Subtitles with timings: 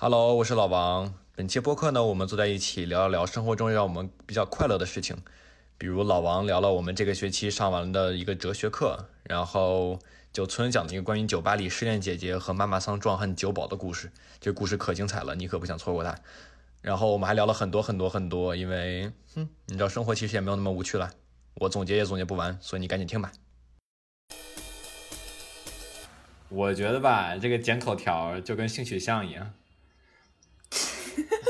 [0.00, 1.12] Hello，我是老王。
[1.34, 5.16] 本期播客呢，我们坐在一起聊一聊生活中让我们比较快乐的事情，
[5.76, 9.98] 比如老王聊了我们这个学期上完的一个哲学课，然后
[10.32, 16.14] 九村讲了一个关于酒吧里失恋姐姐和妈妈桑壮汉酒保的故事，这故事可精彩了，你可不想错过它。
[16.80, 21.10] 然后我们还聊了很多很多很多，因为，哼，你知道生活其实也没有那么无趣了，
[21.54, 23.32] 我总结也总结不完，所以你赶紧听吧。
[26.50, 29.54] 我觉得吧，这个剪口条就跟性取向一样。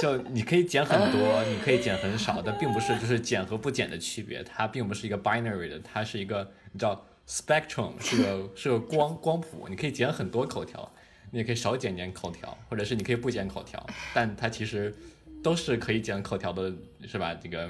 [0.01, 10.91] 就你可以减很多，你可以减很少，但并不是就是减和不减的区别，它并不是一个 binary 的，它是一个你知道 spectrum 是个是个光光谱，你可以减很多口条，
[11.31, 13.85] 你也可以少减点口条，或者是你可以不减口条，
[14.15, 14.95] 但它其实
[15.43, 16.73] 都是可以减口条的，
[17.07, 17.35] 是吧？
[17.35, 17.69] 这个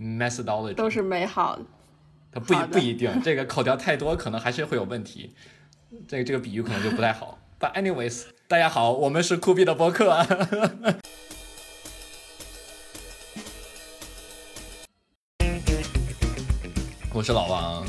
[0.00, 1.58] methodology 都是美好，
[2.32, 5.34] 它不不一定，这个口条太多可能还是会有问题，
[6.06, 7.38] 这个这个比喻可能就不太好。
[7.60, 10.14] But anyways，大家好，我们是酷毙的播客。
[17.18, 17.84] 我是老王，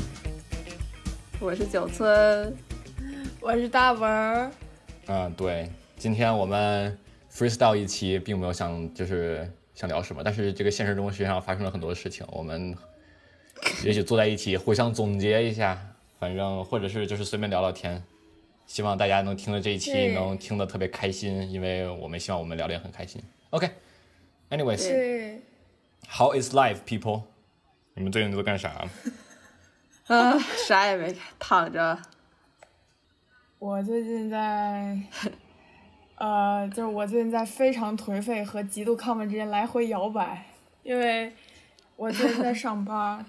[1.38, 2.52] 我是九村，
[3.40, 4.50] 我是大文儿。
[5.06, 6.98] 嗯，对，今天我们
[7.32, 12.76] freestyle 一期，并没有想就是想聊什么，但是这个现实中实际上发生了很多事情，我们
[13.84, 15.80] 也许坐在一起互相总结一下，
[16.18, 18.02] 反正或者是就是随便聊聊天。
[18.66, 23.22] 希望大家能听了这一期能听得特别开心，因为我们希望我们聊得也很开心。
[23.50, 27.22] OK，anyways，how is life, people？
[28.00, 28.70] 你们最近都干啥？
[30.06, 31.98] 啊， 啥也没干，躺着。
[33.58, 34.98] 我最近在，
[36.16, 40.46] 呃，就是我最近在非常颓废和极度亢奋之间来回摇摆，
[40.82, 41.30] 因为
[41.96, 43.22] 我最近在上班，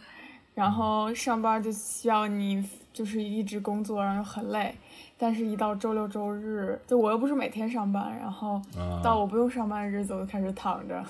[0.56, 4.74] 然后上班就需要你就是一直工作，然后很累。
[5.18, 8.62] 但是，一到周六周日，就我又不是每天上班，然后
[9.04, 11.04] 到我不用上班的日子，我就开始躺着。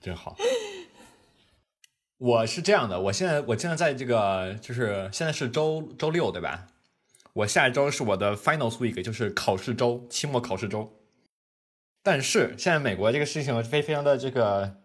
[0.00, 0.34] 真好。
[2.24, 6.68] 我是这样的，我现在我现在在这个就是现在是周周六对吧？
[7.34, 10.90] 我下一周是我的 final week，就是考试周，期末考试周。
[12.02, 14.76] 但是现在美国这个事情非非常的这个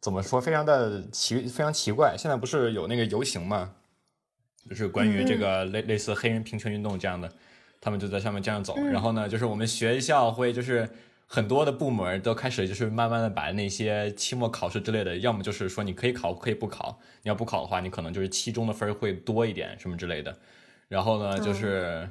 [0.00, 0.40] 怎么说？
[0.40, 2.16] 非常的奇，非常奇怪。
[2.16, 3.74] 现在不是有那个游行嘛？
[4.70, 7.30] 就是关于这个类类似黑人平权运动这样的。
[7.82, 10.88] 他们就在上面这样走，然后呢，就是我们学校会就是
[11.34, 20.36] 很多的部门都开始就是慢慢的把那些期末考试之类的，要么就是说你可以考，可以不考，你要不考的话，你可能就是期中的分会多一点什么之类的。
[20.88, 22.06] 然后呢，就是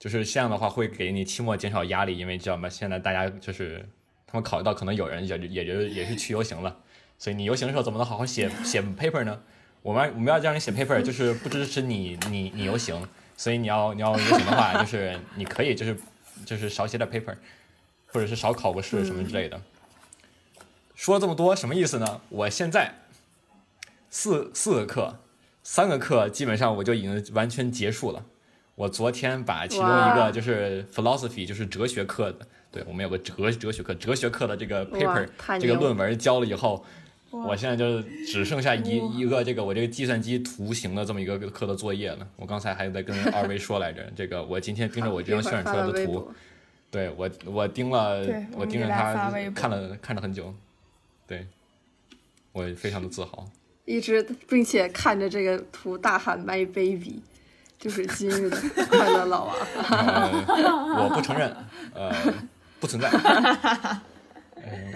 [0.00, 2.68] 就是这样的话会给你期末减少压力，因为知道吗？
[2.68, 3.88] 现在大家就是
[4.26, 6.76] 他们考虑到可能有人也也就也是去游行了，
[7.16, 9.40] 所以你游行的时候怎么能好好写写 paper 呢？
[9.80, 13.08] 我们我们要让你写 paper，就是不支持你你你游行。
[13.36, 15.96] 所以你要你要游行的话，就是你可以就是
[16.44, 17.36] 就是少写点 paper，
[18.14, 19.60] 或者是少考个试什么之类的。
[20.94, 22.20] 说了这么多什么意思呢？
[22.28, 22.94] 我现在
[24.08, 25.18] 四四个课，
[25.64, 28.24] 三个课基本上我就已经完全结束了。
[28.76, 36.84] 我昨天把其中一个就是 philosophy 就是哲学课的，对我们有个哲哲学课，哲学课的这个 paper 这个论文交了以后。
[37.30, 42.24] 我现在就只剩下一一个这个我这个计算机图形的这么一个课的作业了。
[42.36, 46.32] 我刚才还在跟二位说来着，这个我今天盯着我这张渲染出来的图，
[46.94, 48.20] 对我我盯了，
[48.56, 50.54] 我盯着他看了看了很久，
[51.26, 51.44] 对，
[52.52, 53.44] 我非常的自豪，
[53.84, 57.20] 一直并且看着这个图大喊 “my baby”，
[57.80, 58.56] 就是今日的
[58.88, 59.56] 快乐老王。
[61.02, 61.52] 我不承认，
[61.92, 62.14] 呃，
[62.78, 63.10] 不存在。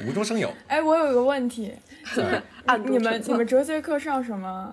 [0.07, 0.55] 无中生有。
[0.69, 1.75] 哎，我有一个问题，
[2.89, 4.73] 你们你们哲学课上什么？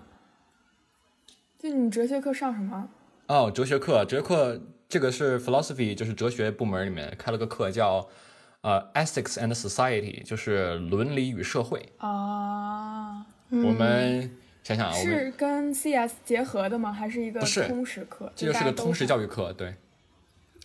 [1.58, 2.88] 就你哲学课上什么？
[3.26, 8.08] 哦，哲学课，哲学课这个是 philosophy，就是哲学部门里面开了个课，叫
[8.62, 11.88] 呃 ethics and society，就是伦理与社会。
[11.98, 13.26] 啊。
[13.52, 14.30] 我们
[14.64, 16.92] 想想啊，是跟 CS 结合的吗？
[16.92, 18.32] 还是一个通识课？
[18.36, 19.76] 这就是个通识教育课，对。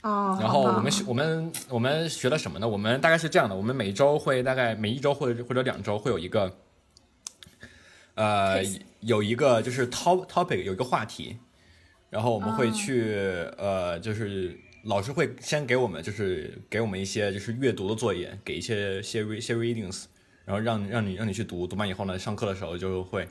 [0.03, 2.67] 哦，然后我们学我们我们学了什么呢？
[2.67, 6.57] 我们大概是这样的：我们每周会大概每一周或者或者两周会有一个，
[8.15, 8.63] 呃，
[9.01, 11.37] 有一个就是 top topic 有一个话题，
[12.11, 13.15] 然后我们会去
[13.57, 20.05] 呃，就是老师会先给我们就是给我们一些就是阅读的作业，给一些些些 readings，
[20.45, 23.27] 然后让让你让你去读，读完以后呢，上课的时候就会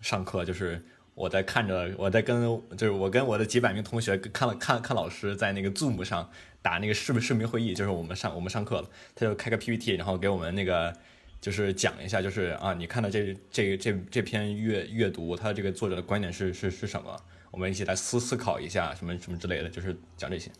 [0.00, 0.82] 上课就是。
[1.16, 2.42] 我在看着，我在跟，
[2.76, 6.28] 就是我跟我的几百名同学看了看看老师在那个 Zoom 上
[6.60, 10.92] 打那个视视频会议，就是我们上我们上课了，他就开个 PPT，然后给我们那个
[11.40, 17.16] 就是讲一下，就是啊，你看到这这这这篇阅阅读，他这个作者的观点是是是什么？
[17.54, 20.50] 我们一起来思思考一下什么什么之类的，就是讲这些。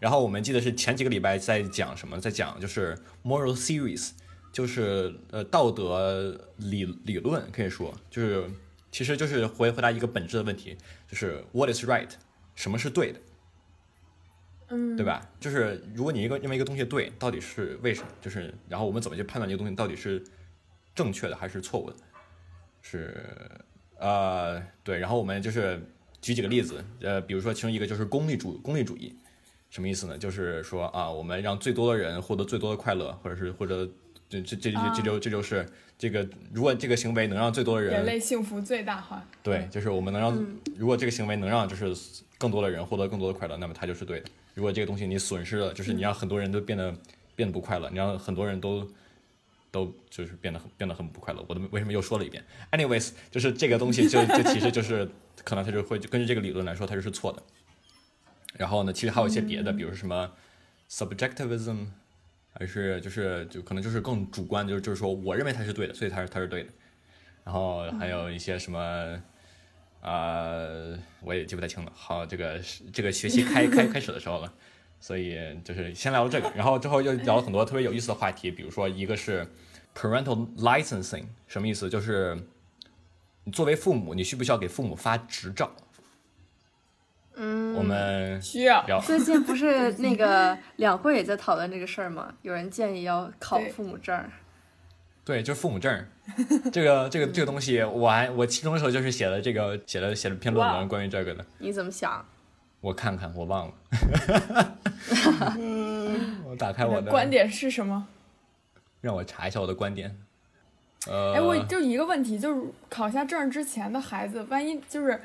[0.00, 4.10] 然后我们记得是前几个礼拜在讲什么，在讲就是 moral theories，
[4.52, 8.50] 就是呃道德理理论，可以说就是
[8.90, 10.76] 其实就是回回答一个本质的问题，
[11.06, 12.10] 就是 what is right，
[12.56, 13.20] 什么是对的，
[14.70, 15.30] 嗯，对吧？
[15.38, 18.08] 就是如果你一个认为一个东西对，到底是为什么？
[18.20, 20.20] 就是然后我们怎么去判断这个东西到底是
[20.96, 21.96] 正确的还是错误的？
[22.82, 23.14] 是
[23.98, 25.78] 呃对，然后我们就是
[26.20, 29.14] 举几个例子，呃，比如说其中一个就是功利主功利主义，
[29.70, 30.18] 什么意思呢？
[30.18, 33.88] 就是说啊，我们让最多的人获得最多的快乐，或者是或者
[34.28, 35.66] 这这这这这就这就是
[35.98, 39.26] 这个，如果这个行为能让最多的人人类幸福最大化。
[39.42, 41.94] 对，就是我们能让，嗯如果这个行为能让就是
[42.38, 44.26] 更多的人获得更多的快乐，那么它就是对的。
[44.54, 46.94] 如果这个东西你损失了，就是你让很多人都变得
[47.34, 48.86] 变得不快乐，你让很多人都
[49.70, 51.44] 都就是变得很变得很不快乐。
[51.48, 55.08] 我都为什么又说了一遍？anyways，就是这个东西就就其实就是
[55.44, 57.42] 可能他就会根据这个理论来说，他就是错的。
[58.54, 60.30] 然后呢，其实还有一些别的，比如说什么
[60.90, 61.86] subjectivism，
[62.52, 66.70] 还是就是就可能就是更主观，就是就是说我认为他是对的，所以他是他是对的。
[67.44, 69.22] 然后还有一些什么，
[70.00, 71.92] 呃，我也记不太清了。
[71.94, 72.60] 好，这个
[72.92, 74.52] 这个学期开 开开始的时候了，
[75.00, 79.46] 所以就是先聊这个，然后之后又聊了很多特别有意思的话题，比如说一个是
[79.94, 81.88] parental licensing，什么意思？
[81.88, 82.36] 就是
[83.50, 85.68] 你作为父母，你需不需要给父母发执照？
[87.34, 88.84] 嗯，我们需要。
[89.02, 92.32] 最近不是那个两会也在讨论这个事儿吗？
[92.42, 94.30] 有人建议要考父母证儿。
[95.24, 96.06] 对，就是父母证儿，
[96.70, 102.24] 这个 这个这个东西，我还我期中的时候就是写了这个写了写了篇论文关于这个的，你怎么想？
[102.80, 103.74] 我看看我忘了，
[105.58, 108.06] 嗯我打开你我的观点是什么？
[109.00, 110.16] 让我查一下我的观点。
[111.08, 115.18] 呃，哎，我就一个问题，就是考下证之前的孩子，万一就是，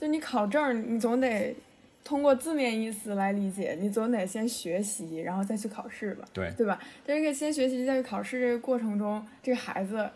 [0.00, 1.54] 就你考证，你总得
[2.02, 6.78] 通过字面意思来理解，你总得先学习，然后再去考试吧，对对吧？
[7.04, 10.08] 在这个先学习再去考试这个过程中，这个孩子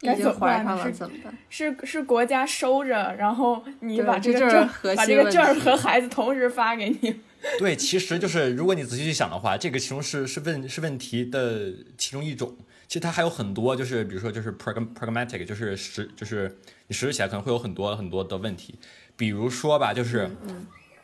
[0.00, 1.36] 该怎么办是怎么办？
[1.48, 7.20] 是是国家收着，然后你把这个证把这个证和孩子同时发给你。
[7.58, 12.56] 对，其实就是如果你仔细去想的话，这个其中是是问是问题的其中一种。
[12.90, 16.58] 其实它还有很多，就是比如说就是 pragm pragmatic，就是实就是
[16.88, 18.80] 你实施起来可能会有很多很多的问题。
[19.16, 20.28] 比如说吧，就是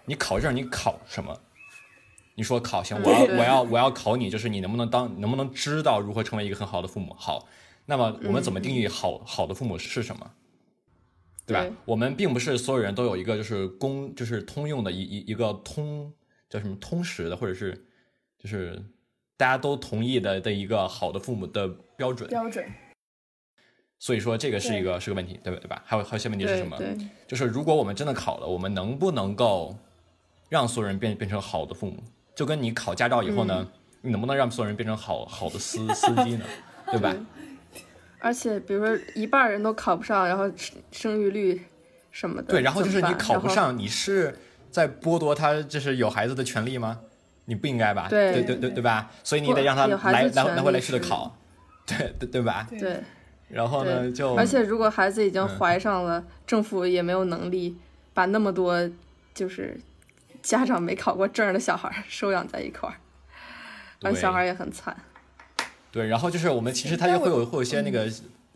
[0.06, 1.41] 你考证，你考什么？
[2.35, 7.15] 你说考行，我要我要我要考你，就是你能不能当能不能知道如何成为一个很好的父母？
[7.17, 7.47] 好，
[7.85, 10.32] 那么我们怎么定义好好的父母是什么？
[11.47, 11.77] 对吧？
[11.85, 16.12] 我们并不是所有人都有一个就是公就是通用的一一一个通
[16.50, 17.87] 叫什么通识的，或者是
[18.37, 18.85] 就是
[19.37, 22.29] 大家都同意的的一个好的父母的标准。
[22.29, 22.65] 标准，
[23.99, 25.59] 所以说这个是一个是个问题，对吧？
[25.61, 25.83] 对吧？
[25.85, 26.79] 还有还有一些问题是什么？
[27.27, 29.77] 就是如果我们真的考了，我们能不能够
[30.49, 32.03] 让所有人变变成好的父母？
[32.35, 36.44] 就跟你考驾照以后呢，嗯你能不能让所有人变成好好的司司机呢？
[36.93, 37.15] 对吧？
[38.21, 41.62] 而且比如说一半人都考不上，然后生生育率
[42.11, 44.39] 什么的，对，然后就是你考不上，你是
[44.71, 47.00] 在剥夺他就是有孩子的权利吗？
[47.46, 48.06] 你不应该吧？
[48.08, 49.10] 对对对对对吧？
[49.25, 51.37] 所以你得让他孩来来来回来去的考，
[51.87, 52.66] 对对对吧？
[52.69, 53.02] 对对
[53.48, 57.76] 然后呢，就而且如果孩子已经嗯怀上了，政府也没有能力
[58.12, 58.90] 把那么多
[59.32, 59.81] 就是
[60.43, 62.96] 家长没考过证儿的小孩儿收养在一块儿，
[64.02, 64.96] 而对小孩儿也很惨。
[65.93, 68.10] 对，然后就是我们其实它但我就会有会有一些那个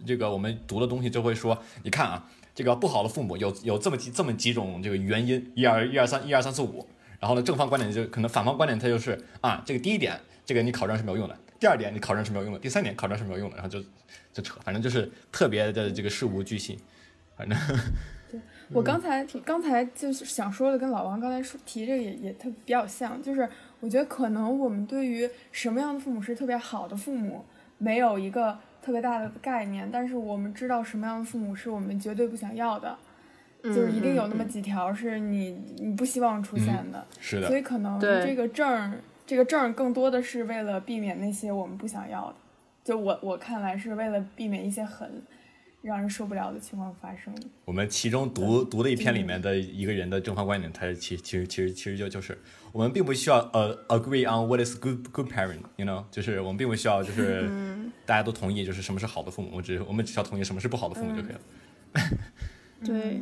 [0.04, 6.88] 这个我们读的东西就会说，你看啊，这个不好的父母有有这么几这么几种这个原因，一二一二三一二三四五。
[7.20, 13.56] 然后呢，正方观点就可能反方观点它就是啊，这个第一点，这个你考证是没有用的；第二点，你考证是没有用的；第三点，考证是没有用的。
[13.56, 13.78] 然后就
[14.32, 16.78] 就扯，反正就是特别的这个事无巨细，
[17.36, 17.58] 反正
[18.32, 18.40] 对
[18.72, 23.46] 我刚才刚才就是想说的，跟老王刚才说提这个也也特比较像，就是
[23.80, 27.44] 我觉得可能我们对于什么样的父母是特别好的父母，
[27.76, 32.96] 没有一个特别大的概念，但是我们知道什么样的父母是我们绝对不想要的，
[33.62, 37.48] 就是一定有那么几条是你你不希望出现的，是的。
[37.48, 42.36] 所，以可能对这个证儿这个证儿更多的是为了避免那些我们不想要的，
[42.84, 45.22] 就我我看来是为了避免一些很
[45.82, 47.34] 让人受不了的情况发生。
[47.64, 52.36] 我们其中读读的一篇里面的一个人的正方观点，他其其实其实其实就就是
[52.72, 57.48] 我们并不需要呃 agree on what is good good parent，you know，就是我们并不需要就是
[58.04, 61.40] 大家都同意就是什么是好的父母，我只我们只需要同意什么是不好的父母就可以了。
[62.84, 63.20] 对，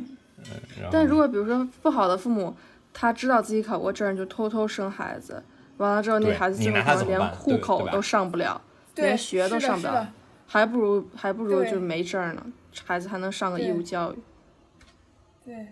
[0.91, 2.55] 但如果比如说不好的父母，
[2.93, 5.43] 他知道自己考过证，就偷偷生孩子，
[5.77, 8.61] 完了之后那孩子你拿他最后可能怎么办对连户口都上不了，
[8.95, 10.07] 连学都上不了，
[10.47, 12.45] 还不如还不如对就没证呢，
[12.85, 14.19] 孩子还能上个义务教育。
[15.45, 15.67] 对，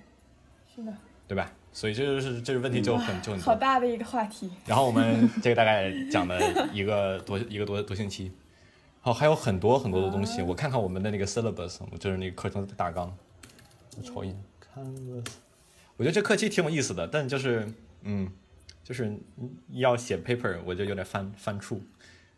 [0.76, 0.94] 是的。
[1.28, 1.52] 对吧？
[1.74, 3.46] 所以这就是这个问题就很就很多。
[3.46, 4.50] 好大的一个话题。
[4.66, 6.40] 然后我们 这个大概讲了
[6.72, 8.32] 一个多一个多多星期，
[9.02, 10.42] 好还有很多很多的东西。
[10.42, 13.14] 我看看我们的那个 syllabus，就是那个课程大纲。
[13.98, 14.38] 我瞅一眼。
[15.98, 17.68] 我觉得这课题挺有意思的，但就是
[18.04, 18.30] 嗯，
[18.84, 19.18] 就是
[19.70, 21.80] 要写 paper，我就有点犯犯怵。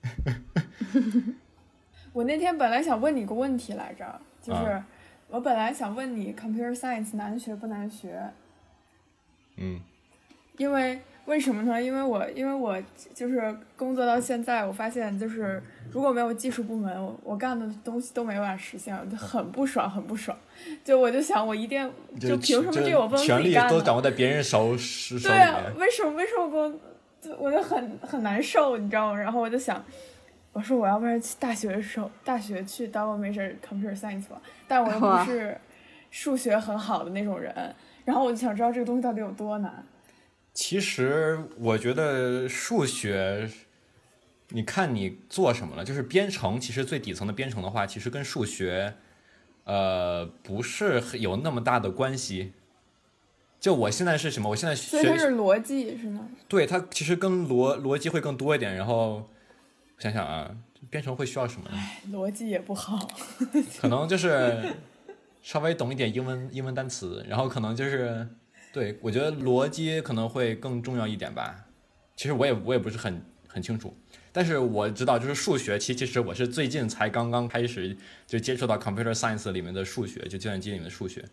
[2.13, 4.87] 我那天本来想问你个问题来着，就是啊
[5.29, 8.31] 我本来想问你 computer science 难学不难学？
[9.57, 9.79] 嗯
[10.57, 11.81] 因为为什么呢？
[11.81, 12.81] 因为我因为我
[13.13, 15.61] 就是工作到现在，我发现就是
[15.91, 20.35] 如果没有技术部门，我我干的东西都没办法实现，我就很不爽，很不爽。
[20.83, 23.69] 就我就想，我一定就凭什么这我不能自权力己干呢？
[23.69, 25.61] 都掌握在别人手手手对啊，。
[25.77, 26.79] 为什么为什么我
[27.21, 29.19] 就我就很很难受，你知道吗？
[29.19, 29.83] 然后我就想，
[30.51, 35.55] 我说我要不然去大学的时候，大学去 double major computer science 吧，但我又不是
[36.09, 37.53] 数学很好的那种人，
[38.03, 39.71] 然后我就想知道这个东西到底有多难。
[40.61, 43.49] 其实我觉得数学，
[44.49, 46.59] 你看你做什么了，就是编程。
[46.59, 48.95] 其实最底层的编程的话，其实跟数学，
[49.63, 52.51] 呃，不是有那么大的关系。
[53.57, 54.49] 就我现在是什么？
[54.49, 56.27] 我现在所以它学是逻辑是吗？
[56.49, 58.75] 对它其实跟逻逻辑会更多一点。
[58.75, 59.29] 然后
[59.95, 60.53] 我想想啊，
[60.89, 61.77] 编程会需要什么呢？
[62.11, 63.09] 逻辑也不好。
[63.79, 64.75] 可能就是
[65.41, 68.27] 稍微懂一点英文英文单词，然后可能就是
[68.71, 71.65] 对我觉得逻辑可能会更重要一点吧。
[72.15, 73.95] 其实我也我也不是很很清楚，
[74.31, 77.97] 但是我知道就是数学，其其实我是最近才刚刚开始
[78.27, 81.25] 就接触到 computer science 里面的数学，就计算机里面的数学。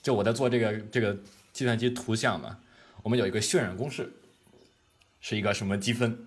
[0.00, 1.16] 就我在做这个这个
[1.52, 2.58] 计算机图像嘛，
[3.02, 4.12] 我们有一个渲染公式，
[5.20, 6.26] 是一个什么积分，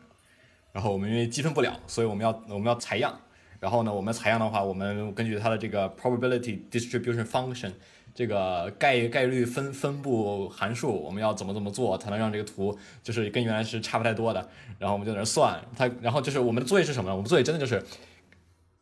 [0.74, 3.20] 然后我们因为积分不了，所以我们要我们要采样。
[3.60, 7.72] 然后呢，我们采样的话，我们根据它的这个 probability distribution function
[8.14, 14.50] 这个概概率分分布函数，我们要怎么怎么做才能让这个图就是跟原来是差不太多的？
[14.78, 17.16] 然后我们就在那算它，然后就是我们的作业是什么呢？
[17.16, 17.84] 我们作业真的就是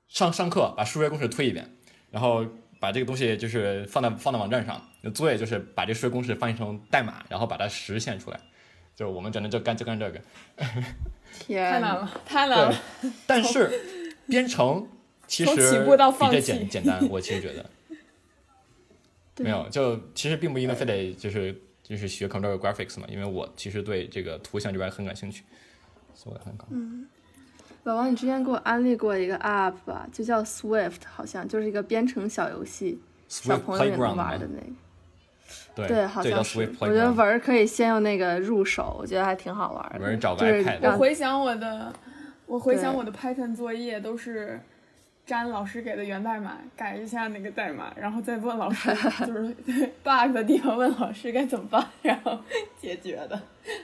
[0.07, 1.69] 上上课把数学公式推一遍，
[2.11, 2.45] 然后
[2.79, 4.81] 把这个东西就是放在放在网站上，
[5.13, 8.39] 作业就是把这数学公式翻译成代码，然后把它实现出来。
[8.95, 10.19] 就是我们真的就干就干这个，
[11.39, 12.75] 天，太难了，太难了。
[13.25, 14.85] 但 是编程
[15.25, 17.65] 其从实起步到比这放弃简简单，我其实觉得对
[19.43, 25.43] 没有，就其实并不一定非得就是就是学 computer graphics 嘛，因为我其实对这个图像这边很感兴趣，
[26.13, 26.65] 所以我很高。
[27.83, 34.67] 老王，你之前给我安利过一个 app 吧，就叫 Swift，好像就是一个编程小游戏，小朋友也能玩的那个。
[35.73, 36.39] 对对，好像。
[36.79, 37.11] 我觉得。
[37.13, 39.99] 玩儿可以先用那个入手，我觉得还挺好玩的。
[39.99, 41.93] 文儿找个就是 iPad 我回想我的，
[42.45, 44.59] 我回想我的 Python 作业都是
[45.29, 48.89] 粘老师给的源代码，改一下那个代码，然后再问老师，
[49.25, 52.37] 就是对 bug 的地方问老师该怎么办，然后
[52.81, 53.39] 解决的，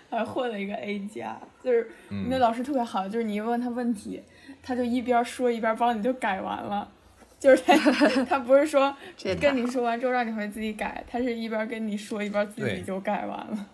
[0.09, 4.21] 还混了一个 A 加，就是嗯那老师特别好，就是你一问他问题，
[4.63, 6.89] 他就一边说一边帮你就改完了。
[7.37, 7.75] 就是他，
[8.25, 8.95] 他不是说
[9.39, 13.67] 跟你说完之后让你回去自己改，他是一边跟你说一边自己就改完了。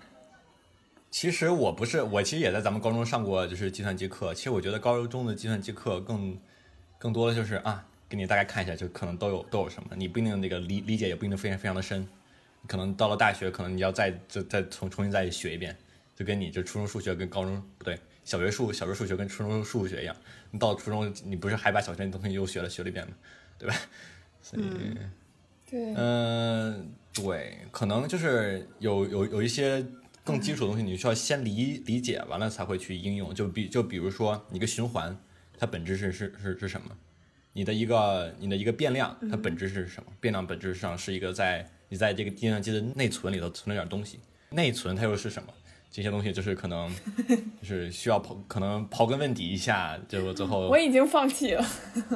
[1.09, 4.33] 其实我不是，我其实也在咱们高中上过就是计算机课。
[4.33, 6.37] 其实我觉得高中的计算机课更
[7.01, 12.07] 更多的就是啊，给你大概看一下，就可能都有都有什么，你不一定那个理理解也不一定非常非常的深，
[12.67, 15.75] 可能到了大学，可能你要再再再重重新再学一遍，
[16.15, 20.15] 就跟你就初中数学跟高中不对，小学数小学数学跟初中数学一样，
[20.51, 23.13] 你到初中你不是还把小学的东西又学了学了一遍吗？
[23.57, 23.75] 对吧？
[24.43, 24.63] 所以。
[25.67, 29.83] 对，嗯，对，可能就是有有有一些
[30.23, 33.33] 更基础的东西，你需要先理理解完了才会去应用。
[33.33, 35.17] 就比就比如说你一个循环，
[35.61, 36.89] 它本质是是是是什么？
[37.53, 40.11] 你的一个你的一个变量，它本质是什么？
[40.19, 45.53] 变量本质上是一个在你在这个计算机的内存里头存了点东西，内存它又是什么？
[45.91, 46.91] 这些东西就是可能
[47.61, 51.63] 就是需要刨可能刨根问底一下，就最后我已经放弃了，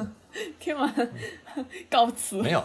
[0.58, 0.92] 听完
[1.88, 2.42] 告辞。
[2.42, 2.64] 没有，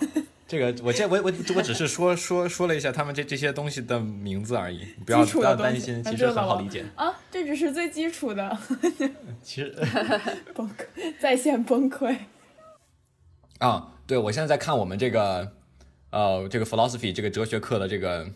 [0.52, 6.84] 这个我这我我我只是说说说了一下他们这这些东西的名字而已，不要不要担心，其实很好理解。
[6.98, 8.58] 啊，这只是最基础的，
[9.42, 9.74] 其实
[10.54, 12.18] 崩溃，在线崩溃。
[13.60, 15.54] 啊，对我现在在看我们这个
[16.10, 18.30] 呃这个 philosophy 这个哲学课的这个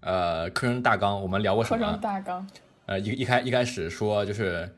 [0.00, 1.98] 呃课程大纲，我们聊过什么课程么？
[1.98, 2.48] 大纲，
[2.86, 4.74] 呃一一开一开始说就是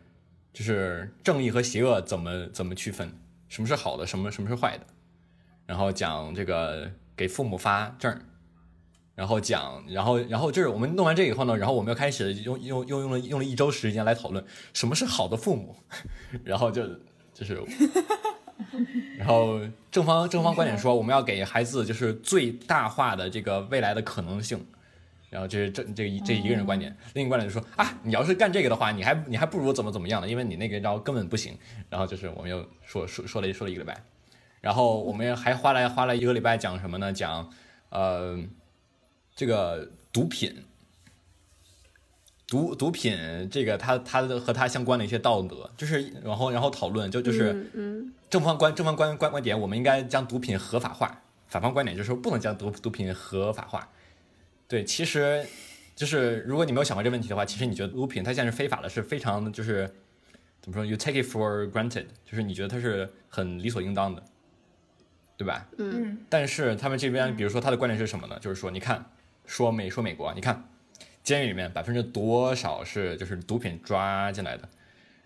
[0.53, 3.17] 就是正义和邪恶怎么怎么区分，
[3.49, 4.85] 什么是好的，什么什么是坏的，
[5.73, 8.14] 然后讲这个给父母发证。
[9.14, 15.75] 然后讲，然后，然后就是我们弄完这以后呢，然后我们又开始用用用用了用了一周时间来讨论什么是好的父母，
[16.45, 16.87] 然后就
[17.33, 17.62] 就是，
[19.17, 19.61] 然后
[19.91, 24.59] 正方正方观点说我们要给孩子就是最大化的这个未来的可能性，
[25.29, 30.29] 然后这是这这这一个人观点，另一个观点就说啊，你要是干这个的话，你还你还不如怎么怎么样呢？
[30.29, 31.57] 因为你那个招根本不行。
[31.91, 34.02] 然后就是我们又说说说了说了一个礼拜，
[34.62, 37.12] 然后我们还花了花了一个礼拜讲什么呢？
[37.12, 37.52] 讲
[37.90, 38.38] 呃
[39.35, 40.64] 这个毒品，
[42.47, 47.71] 毒毒品这个它它的和它相关的一些道德，就是然后然后讨论就就是
[48.31, 51.09] 正方观正方观观观点，我们应该将毒品合法化；
[51.49, 53.90] 反方观点就是说不能将毒毒品合法化。
[54.69, 55.45] 对，其实
[55.97, 59.92] 就是如果你没有想过这个问题的话，其实你觉得毒品它现在是非法的，是非常就是
[60.61, 64.23] 怎么说？You take it for granted，就是你觉得它是很理所应当的，
[65.43, 65.67] 对吧？
[65.79, 68.39] 嗯嗯但是他们这边，比如说他的观点是什么呢？
[68.41, 69.05] 就是说，你看，
[69.47, 70.65] 说美说美国，你看
[71.23, 74.69] 监狱里面百分之多少是就是毒品抓进来的，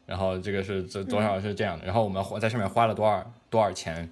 [0.07, 4.11] 然后这个是这多少是这样的，然后我们花在上面花了多少多少钱，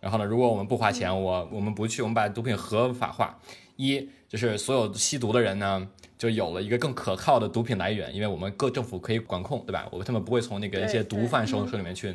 [0.00, 3.38] 然后呢，如果我们不花钱，我我们不去，我们把毒品合法化，
[3.76, 5.88] 一就是所有吸毒的人呢。
[6.18, 9.88] 就有了一个更可靠的毒品来源，因为我们各政府可以管控，对吧？
[9.92, 12.12] 我他们不会从那个一些毒贩手手里面去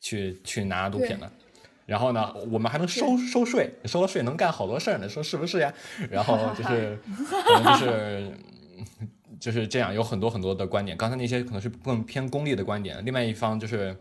[0.00, 1.30] 去去拿毒品的。
[1.86, 5.72] 然后呢，我们还能收收税，收了税能干好多事儿呢，说是不是呀？
[6.10, 6.98] 然后就是，
[7.46, 8.32] 可能就是
[9.38, 10.96] 就是这样，有很多很多的观点。
[10.96, 13.94] 刚才那些可能是更偏功利的观点，另外一方就是，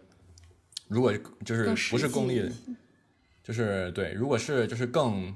[0.87, 1.13] 如果
[1.43, 2.49] 就是不是功利的，
[3.43, 5.35] 就是对，如果是就是更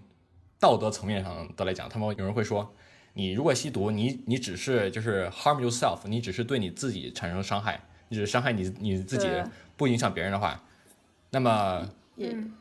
[0.60, 2.74] 道德层面上的来讲，他们有人会说，
[3.14, 9.28] 你如果吸毒，你你只是就是 harm yourself，你只是对你自己产生伤害，你只是伤害你你自己，
[9.76, 10.64] 不影响别人的话，
[11.32, 11.88] 那么
[12.18, 12.52] 也嗯，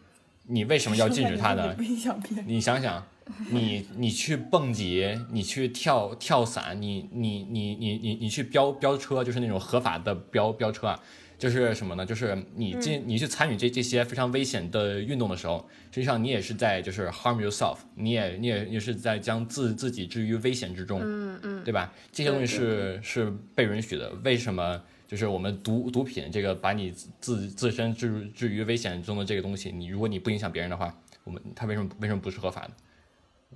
[0.46, 1.74] 你为什么要禁止他呢。
[2.46, 3.04] 你想想，
[3.50, 11.00] 你你去蹦极，你去跳跳伞，你你你你你你去飙飙车，就是那种合法的飙飙车啊，
[11.36, 12.06] 就是什么呢？
[12.06, 21.92] 就是你进你去参与这这些非常危险的运动的时候，实际上你也是在就是 harm yourself，你也你也也是在将自自己置于危险之中，嗯嗯对吧？
[22.12, 24.80] 这些东西是是被允许的，为什么？
[25.06, 32.68] 就是我们毒毒品这个把你自自身置入置于危险中的这个东西，你如果你不影响别人的话，我们它为什么为什么不是合法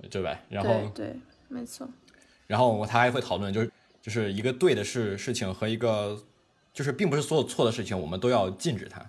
[0.01, 0.39] 的，对吧？
[0.49, 1.87] 然后对对，没错。
[2.47, 3.71] 然后他还会讨论，就是
[4.01, 6.21] 就是一个对的事事情和一个
[6.73, 9.05] 就是并不是所有错的事情，我们都要禁止它。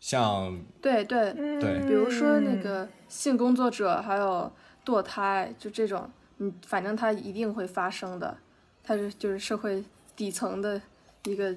[0.00, 4.52] 像对对，对比如说那个性工作者，还有
[4.84, 6.08] 堕胎，就这种，
[6.38, 8.38] 嗯，反正它一定会发生的，
[8.84, 9.82] 它是就是社会
[10.14, 10.80] 底层的
[11.24, 11.54] 一个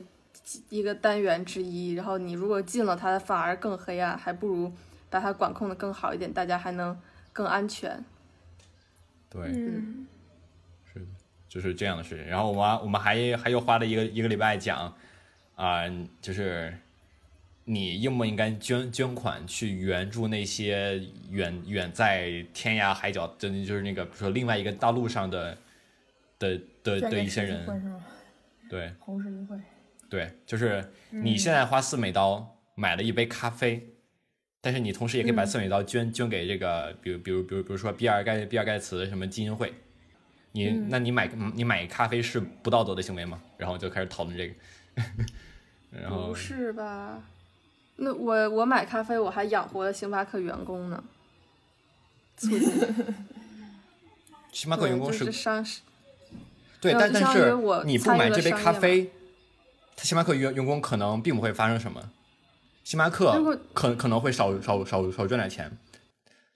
[0.69, 1.93] 一个单元之一。
[1.93, 4.71] 然后你如果进了它，反而更黑暗，还不如
[5.09, 6.97] 把它管控的更好一点，大家还能
[7.33, 8.03] 更安全。
[9.29, 10.07] 对，嗯
[10.91, 11.05] 是的，
[11.47, 12.27] 就是这样的事情。
[12.27, 14.93] 然后我们我们还还又花了一个一个礼拜讲，
[15.55, 15.83] 啊、
[16.21, 16.73] 就是
[17.63, 25.57] 你应不应该捐捐款去援助那些远远在天涯海角，真的就是那个比如说另外一个大陆上的
[26.39, 27.65] 的的的一些人？
[28.71, 29.57] 对红十字会。
[30.09, 33.87] 对，就是你现在花四美刀买了一杯咖啡。
[34.63, 39.73] 但是你同时也可以把四美刀捐、捐给这个，比如比如比如比如说比尔盖比尔盖茨什么基金会，
[40.51, 43.41] 你、那你买你买咖啡是不道德的行为吗？
[43.57, 44.53] 然后就开始讨论这个，
[45.89, 47.23] 然后不是吧？
[47.95, 51.03] 那我我买咖啡，我还养活了星巴克员工呢。
[52.37, 52.71] 促进
[54.53, 55.65] 星巴克员工是就是商
[56.81, 59.11] 对，但但是你不买这杯咖啡，
[59.95, 62.11] 他星巴克员员工可能并不会发生什么，
[62.83, 65.77] 星巴克可可能会少少少少赚点钱，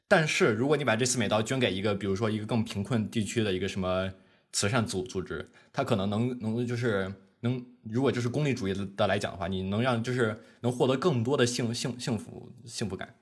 [0.08, 4.12] 但是如果你把这四美刀捐给一个，比如说一个更贫困地区的一个什么
[4.52, 13.14] 慈善组组织，它可能能能就是能，如果就是功利主义的的来讲的话，你能让就是能获得更多的幸幸幸福幸福感，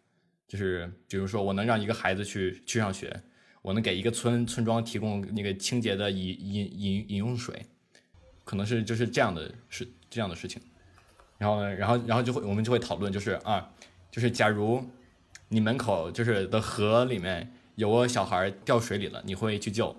[0.48, 3.22] 就是比如说我能让一个孩子去去上学，
[3.64, 7.66] 我能给一个村村庄提供那个清洁的饮饮饮饮用水，
[8.44, 10.62] 可能是就是这样的事这样的事情。
[11.38, 13.72] 然后呢，然后然后就会我们就会讨论，就是啊，
[14.12, 14.86] 就是假如
[15.48, 19.96] 你门口就是的河里面有个小孩掉水里了，你会去救，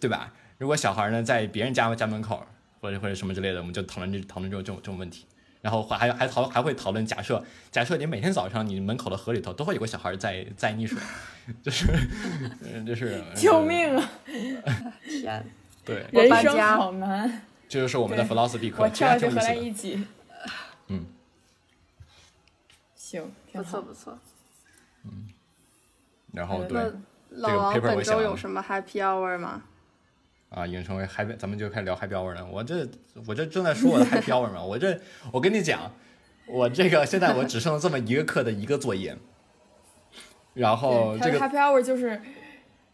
[0.00, 0.34] 对吧？
[0.58, 2.44] 如果小孩呢在别人家家门口
[2.80, 5.26] 或者或者什么之类的，我们就讨论这讨论这种这种这种问题。
[5.66, 10.96] 然后还还讨还会讨论假设假设你每天早上你门口的河里头都会有个小孩在在溺水，
[11.60, 11.88] 就是
[12.62, 14.10] 嗯就是 救命啊！
[15.08, 15.44] 天，
[15.84, 17.42] 对，我人生好难。
[17.68, 19.52] 这就是我们的对 philosophy 课，我跳下去和他。
[19.52, 20.06] 一起。
[20.86, 21.04] 嗯，
[22.94, 23.60] 行，不。
[23.64, 24.16] 错不错。
[25.02, 25.26] 嗯
[26.32, 29.64] 然后对那老王 paper 我本周有什么 happy hour 吗？
[30.48, 32.46] 啊，已经成为 happy，咱们就开始聊 happy hour 了。
[32.46, 32.86] 我这
[33.26, 34.98] 我这正在说我的 happy hour 嘛，我这
[35.32, 35.92] 我跟你讲，
[36.46, 39.16] 我这个现在我只剩了这么一个课的一个作业，
[40.54, 42.20] 然后这个 happy hour 就是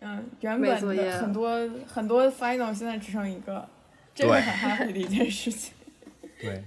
[0.01, 3.69] 嗯，原本的很多很多 final 现在只剩一个，
[4.15, 5.73] 这是很 happy 的一件事情。
[6.41, 6.65] 对，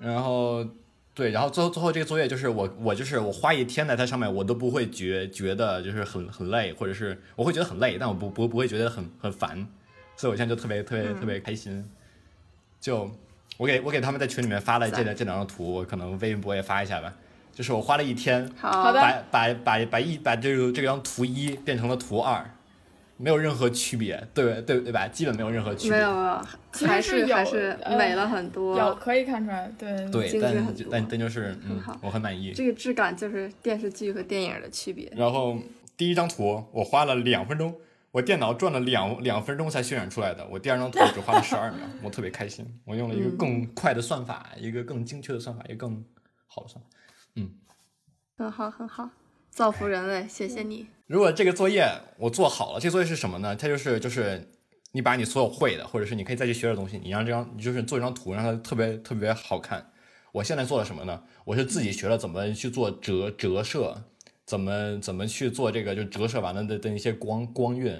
[0.00, 0.66] 然后
[1.14, 9.66] 对，然后最后最后这个作业就是我我就是我花一天在它上面，我都不会觉觉得就是很很累，或者是我会觉得很累，但我不不不会觉得很很烦，
[10.16, 11.88] 所以我现在就特别特别特别开心。
[12.80, 13.10] 就
[13.56, 17.14] 我给我给他们在群里面发了这赞这两张图，我可能微博也发一下吧。
[17.52, 22.44] 就是我花了一天，好好的把把把把一把这个这张图一变成了图二，
[23.16, 25.08] 没有任何区别，对对对吧？
[25.08, 25.96] 基本没有任何区别。
[25.96, 28.78] 没有没有，其实还是还是呃美了很多。
[28.78, 32.52] 有可以看出来，对对，精致但很多但但就是嗯很好，我很满意。
[32.52, 35.10] 这个质感就是电视剧和电影的区别。
[35.16, 35.56] 然后
[35.96, 37.74] 第一张图我花了两分钟，
[38.16, 40.48] 我电脑转了两两分钟才渲染出来的。
[40.50, 42.66] 我第二张图只花了十二秒，我特别开心。
[42.86, 46.02] 我用了一个更快的算法，一个更精确的算法，一个更
[46.46, 46.88] 好的算法。
[47.34, 47.50] 嗯
[48.38, 49.10] 很好很好，
[49.50, 50.86] 造福人类，谢谢你。
[51.06, 53.54] 如果这个作业我做好了，这个作业是什么呢？
[53.54, 54.50] 它就是就是
[54.92, 59.92] 你把你所有会的，或者是你可以再去学的东西，你让这张你就是做一张图，让它特别特别好看。
[60.32, 61.22] 我现在做了什么呢？
[61.44, 64.04] 我是自己学了怎么去做折折射，
[64.46, 67.92] 怎么怎么去做这个就折射完了的的一些光光晕，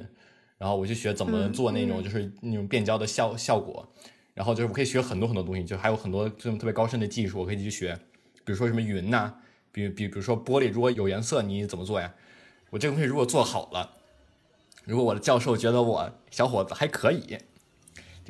[0.57, 3.87] 然后我去学怎么做那种就是那种变焦的效效果，
[4.33, 7.99] 然后就是我可以学很多很多东西，就还有很多这种特别高深的技术我可以去学，
[8.45, 9.35] 比如说什么云呐、
[9.73, 12.15] 比比比如说玻璃如果有颜色你怎么做呀？
[12.71, 13.97] 我这个东西如果做好了，
[14.85, 17.39] 如果我的教授觉得我小伙子还可以，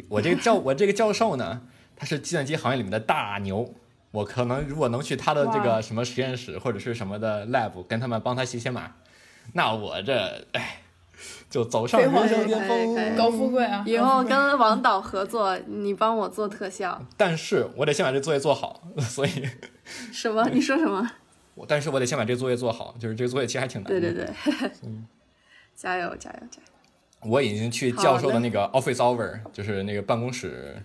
[0.09, 3.75] 我这个教我这个教授呢，他是计算机行业里面的大牛。
[4.11, 8.93] 我可能如果能去他的这个什么实验室或者是什么的 lab 跟他们帮他写写码，
[9.53, 10.83] 那我这哎
[11.51, 13.17] 就走上人生巅峰。
[13.17, 13.85] 高富贵啊！
[13.87, 17.01] 以后跟王导合作，你帮我做特效。
[17.17, 19.49] 但是我得先把这作业做好， 所以
[20.13, 20.49] 什么？
[20.51, 21.11] 你说什么？
[21.55, 24.01] 我但是我得先把这作业做好，就是这个作业其实还挺难的。
[24.01, 24.71] 对对对，
[25.75, 27.31] 加油加油加油！
[27.31, 30.77] 我已经去教授的那个 office hour，就是那个办公室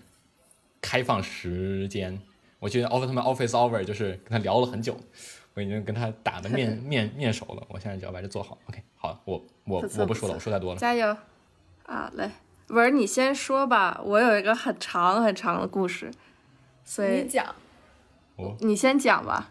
[0.80, 2.18] 开放时间，
[2.62, 4.96] 我觉得 office 他们 office hour，就是跟他聊了很久，
[5.54, 8.56] 我已经跟他打的面 面面熟了，我现在只要把这做好。
[8.68, 10.78] OK，好，我我不我不说了，我说太多了。
[10.78, 11.16] 加油！
[11.86, 12.30] 啊，来，
[12.68, 16.12] 文儿你先说吧，我有一个很长很长的故事，
[16.84, 17.52] 所以你讲，
[18.60, 19.50] 你先讲吧。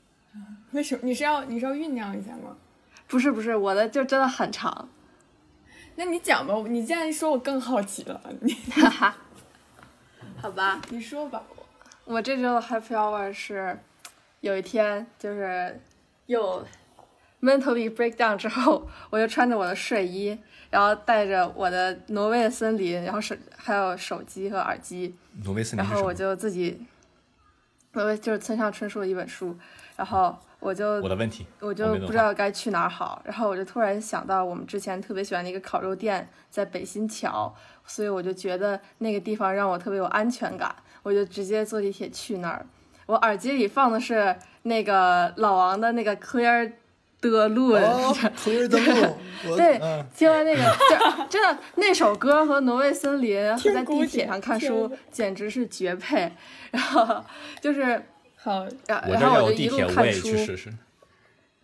[0.72, 2.54] 为什么你是要你是要酝酿一下吗？
[3.06, 4.90] 不是不是，我的就真的很长。
[5.94, 8.20] 那你讲吧，你这样一说，我更好奇了。
[8.42, 9.16] 你哈哈，
[10.36, 11.42] 好吧，你说吧。
[12.06, 13.76] 我这周的 happy hour 是
[14.40, 15.80] 有一天就是
[16.26, 16.64] 又
[17.42, 20.38] mentally break down 之后，我就穿着我的睡衣，
[20.70, 26.14] 然后带着我的挪威的森林，然后手还有手机和耳机，挪威森林然后我？
[26.14, 26.86] 就自己，
[27.92, 29.56] 挪威就是村上春树的一本书，
[29.96, 37.52] 然后我就我的问题，我就不知道该去哪儿好，然后我就突然想到我们之前特别喜欢的一个烤肉店在北新桥，
[37.84, 40.74] 所以我就觉得那个地方让我特别有安全感，
[41.06, 42.66] 我就直接坐地铁去那儿。
[43.06, 46.72] 我耳机里放的是那个老王的那个 Clear
[47.20, 56.32] 的路， 哦，clear the moon，对嗯，听完那个，就真的那首歌和《挪威森林》和在地铁上看书简直是绝配。
[56.72, 57.24] 然后
[57.60, 58.02] 就是，
[58.34, 60.72] 好，然后就一路看书，去试试。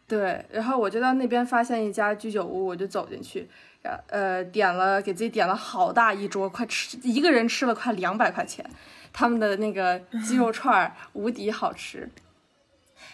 [0.07, 3.72] 对，然后我就到那边发现一家居酒屋，我就走进去，然
[4.09, 8.65] 呃点了给自己点了好大一桌，快吃一个人吃了快两百块钱，
[9.13, 12.09] 他们的那个鸡肉串儿无敌好吃，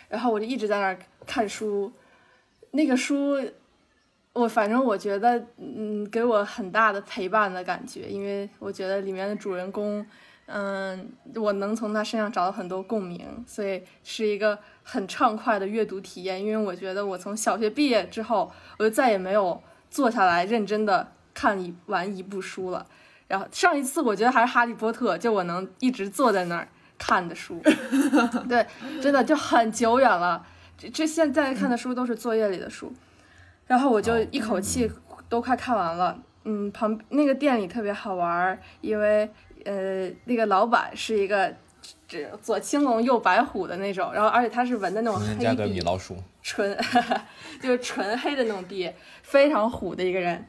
[0.09, 1.93] 然后我就一直在那儿看书，
[2.73, 3.37] 那个书
[4.33, 10.07] 我反正我觉得嗯给我很大的陪伴的感觉，因为我觉得里面的主人公。
[10.51, 16.43] 嗯，我能从他身上找到很多共鸣，所以是一个很畅快的阅读体验。
[16.43, 22.87] 因为我觉得我从小学毕业之后，我就再也没有坐下来认真的看一完一部书了。
[23.27, 27.61] 然后上一次我觉得还是《哈利波特》，就我能一直坐在那儿看的书。
[28.49, 28.67] 对，
[29.03, 30.45] 真的就很久远了。
[30.79, 32.93] 这这现在看的书都是作业里的书，
[33.67, 34.91] 然后我就一口气
[35.29, 36.19] 都快看完了。
[36.45, 39.29] 嗯，旁那个店里特别好玩儿，因为
[39.67, 41.55] 呃，那个老板是一个
[42.07, 46.17] 这左青龙右白虎的那种，然后而且他是纹的那种黑笔家的米笔，老鼠，
[46.49, 46.75] 纯
[47.61, 48.91] 就是纯黑的那种地，
[49.23, 50.47] 非常虎的一个人。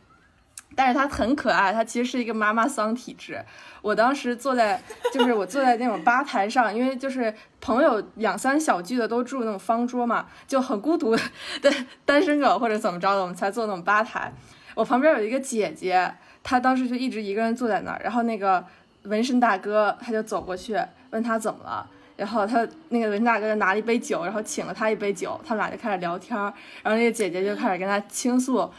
[0.75, 3.43] 但是他很可爱，他其实是一个妈妈桑体质。
[3.81, 4.81] 我当时坐在，
[5.11, 11.13] 就是我坐在那种吧台上，因为就是朋友两三小聚的都住那种方桌嘛，就很孤独
[11.61, 11.73] 的
[12.05, 14.31] 单身狗或者怎么着的，我们才坐那种吧台。
[14.75, 18.63] 我旁边有一个姐姐，她当时就一直一个人坐在那儿，然后那个
[19.03, 26.53] 纹身大哥他就走过去问她怎么了，然后他那个纹身大哥就拿了一杯酒，然后请了他一杯酒，他们俩就开始聊天儿，
[26.83, 28.69] 然后那个姐姐就开始跟他倾诉，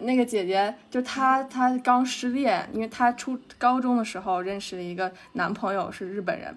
[0.00, 6.56] 那个姐姐就她，她刚失恋，因为她初高中的时候认识了一个男朋友是日本人，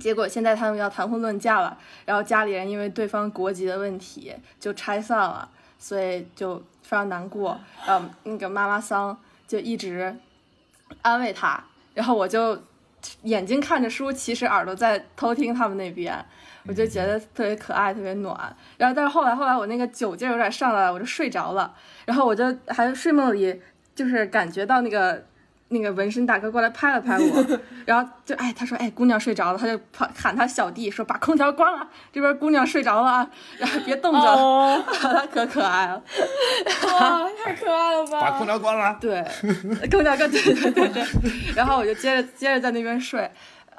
[0.00, 5.46] 结果现在他们要谈婚论嫁了，然后家里人因为对方国籍的问题就拆散了，
[5.78, 7.60] 所以就非常难过。
[7.86, 9.14] 然后那个妈妈桑
[9.46, 10.16] 就一直
[11.02, 11.62] 安慰她，
[11.92, 12.58] 然后我就
[13.22, 16.24] 眼睛看着书，其实耳朵在偷听他们那边。
[16.64, 18.36] 我就觉得特别可爱，特别暖。
[18.76, 21.74] 然后，但是后来，后来我那个酒劲有点上来了，我就睡着了。
[22.04, 23.60] 然后我就还睡梦里，
[23.96, 25.24] 就是感觉到那个
[25.72, 36.02] 那个纹身大哥过来拍了拍我， 然后就哎，他说哎，姑娘睡着了，他就跑喊他小弟说把空调关了，这边姑娘睡着了啊，然后别冻着， 他可可爱了，
[37.00, 38.20] 哇，太可爱了吧！
[38.20, 39.24] 把空调关了，对，
[39.90, 41.04] 空调关，对对对对。
[41.56, 43.30] 然后我就接着接着在那边睡。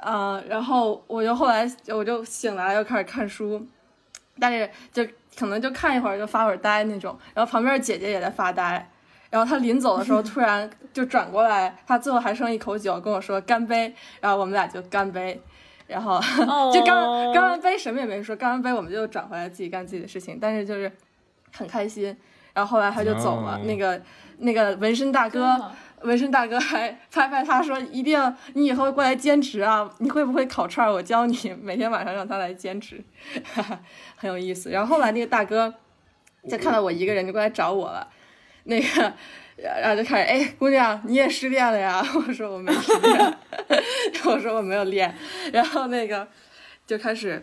[0.06, 3.66] 嗯，然后我就后来我就醒来又开始看书，
[4.38, 5.02] 但是就
[5.38, 7.18] 可能就看一会儿就发会儿呆那种。
[7.32, 8.86] 然后旁边姐姐也在发呆，
[9.34, 15.42] 然后他临走的时候突然就转过来，他最后还剩一口酒跟我说干杯，然后我们俩就干杯，
[15.88, 16.20] 然后
[16.72, 16.94] 就干
[17.32, 20.88] 干完杯什么也没说，干完杯我们就转回来自己干自己的事情，但是就是
[21.52, 22.16] 很开心。
[22.52, 24.00] 然后后来他就走了，那个
[24.38, 25.60] 那个纹身大哥。
[26.02, 29.90] 纹身大哥还拍拍他说：“一定，你以后过来兼职啊！
[30.00, 30.86] 你会不会烤串？
[30.86, 33.02] 我教你，每天晚上让他来兼职，
[34.14, 35.72] 很有意思。”然后后来那个大哥
[36.46, 38.06] 就看到我一个人，就过来找我了。
[38.64, 39.12] 那个，
[39.56, 43.38] 然后就开始：“哎，姑娘，你也失恋了呀？” 我说：“我没失恋。
[44.26, 45.14] ”我说：“我没有恋。”
[45.52, 46.26] 然后那个
[46.86, 47.42] 就开始。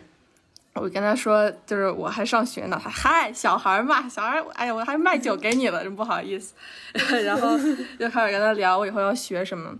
[0.74, 2.80] 我跟他说，就是我还上学呢。
[2.82, 6.54] 他嗨，小孩嘛，小孩，哎呀，我还卖酒给你了，真不好意思。
[7.26, 7.58] 然后
[7.98, 9.78] 就开始跟他聊我以后要学什么，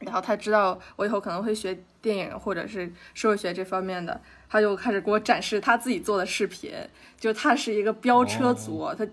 [0.00, 6.72] 然后他知道我以后可能会学电影或者是社会学这方面的，他就开始给我展示他自己做的视频。
[7.16, 9.06] 就他是一个飙车族，他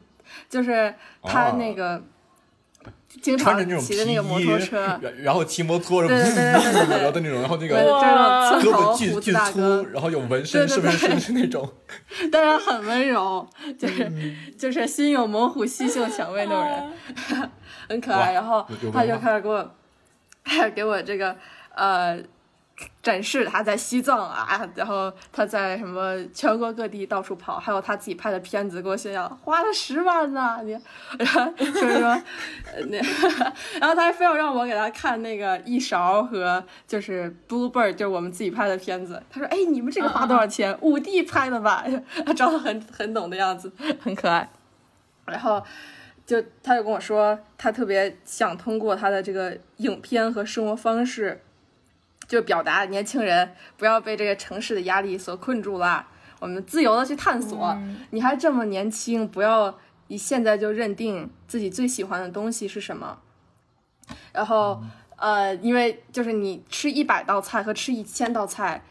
[0.50, 2.04] 就是他那个。
[3.22, 7.82] 经常骑的那个摩托车，然后骑摩托，对对对对对，的那种，然后那个
[8.62, 11.72] 胳膊巨巨粗，然后有纹身，是不是是那种？
[12.30, 13.48] 但是很温柔，
[13.80, 14.12] 就是
[14.60, 17.50] 就是心有猛虎，细嗅蔷薇那种人，
[17.88, 18.34] 很可爱。
[18.34, 19.72] 然后他就开始给我，
[20.76, 21.34] 给我这个
[21.74, 22.20] 呃。
[23.02, 30.72] 展示他在西藏啊，然后他在什么全国各地到处跑，还有他自己拍的片子给我炫耀，花了十万呢，你，
[31.18, 32.22] 然后就是说，
[32.90, 32.98] 那，
[33.80, 39.24] 然后他还非要让我给他看那个一勺和就是 Bluebird，就是我们自己拍的片子。
[39.30, 40.78] 他说，哎，你们这个花多少钱？
[40.82, 41.86] 五 D 拍的吧？
[42.26, 44.50] 他装的很很懂的样子，很可爱。
[45.26, 45.64] 然后
[46.26, 51.42] 就他就跟我说，他特别想通过他的这个影片和生活方式。
[52.28, 56.08] 就表达年轻人不要被这个城市的压力所困住了，
[56.40, 57.78] 我们自由的去探索。
[58.12, 63.20] 你还这么年轻，不要你现在就认定自己最喜欢的东西是什么。
[64.32, 64.82] 然后，
[65.16, 68.84] 呃，因为就是你吃一百道菜和吃一千道菜，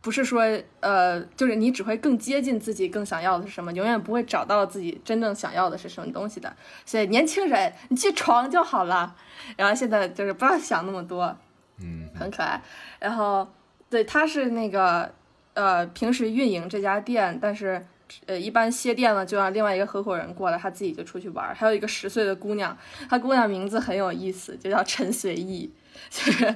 [0.00, 0.42] 不是说
[0.80, 6.54] 呃，就是你只会更接近自己更想要的是什么，永远不会找到自己真正想要的是什么东西的。
[6.84, 9.14] 所以年轻人，你去闯就好了。
[9.56, 11.36] 然后现在就是不要想那么多。
[11.80, 12.60] 嗯，很可爱。
[12.98, 13.46] 然后，
[13.88, 15.12] 对，他是那个，
[15.54, 17.84] 呃，平时运营这家店，但是，
[18.26, 21.54] 呃，一般歇店了就让另外一个合伙人过来，他自己就出去玩。
[21.54, 22.76] 还有一个十岁的姑娘，
[23.08, 25.70] 她姑娘名字很有意思，就叫陈随意，
[26.10, 26.54] 就是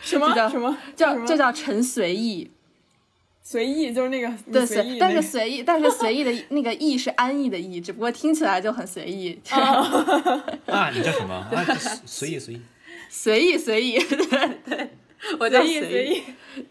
[0.00, 2.50] 什么叫什么叫就叫陈随意，
[3.42, 9.40] 随意就是那个对随，但是随意，但是随意的那个意是安逸的意，只不过听起来就很随意。
[10.66, 11.34] 啊，你叫什么？
[11.34, 11.64] 啊，
[12.04, 12.60] 随意随意。
[13.08, 14.90] 随意随意， 对对，
[15.38, 16.22] 我叫随意，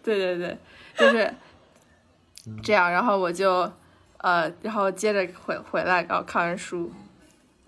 [0.04, 0.58] 对对对，
[0.98, 1.34] 就是
[2.64, 2.92] 这样。
[2.92, 3.72] 然后我就
[4.18, 6.92] 呃，然后接着回回来，然后看完书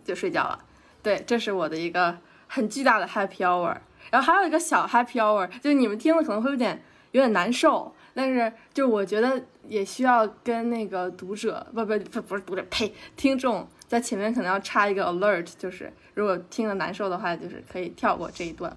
[0.04, 0.60] 就睡觉了。
[1.04, 3.76] 对，这是我的一个很巨大的 happy hour。
[4.10, 15.92] 然后还有一个小 happy hour，就你们听了可能会有点有点难受，但是就我觉得也需要跟那个读者不不不不是读者，呸，听众在前面可能要插一个 alert，就是。
[16.14, 18.76] 如果听了难受的话，就是可以跳过这一段。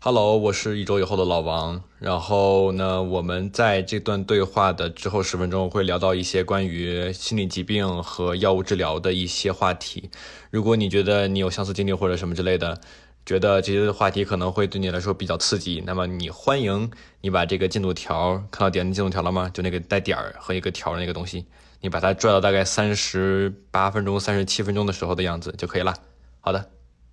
[0.00, 1.80] Hello，我是一周以后的老王。
[2.00, 10.10] 然后呢，我们在这段对话的之后十分钟会聊到一些关于心理疾病和药物治疗的一些话题。
[10.50, 12.80] 如果你觉得你有相似经历或者什么之类的，
[13.24, 19.48] 觉得这些话题可能会对你来说比较刺激，那么你欢迎你把这个进度条看到点进度条了吗？
[19.54, 21.46] 就那个带点儿和一个条的那个东西，
[21.86, 25.94] 你把它拽到大概三十八分钟、三十七分钟的时候的样子就可以了。
[26.40, 26.68] 好的，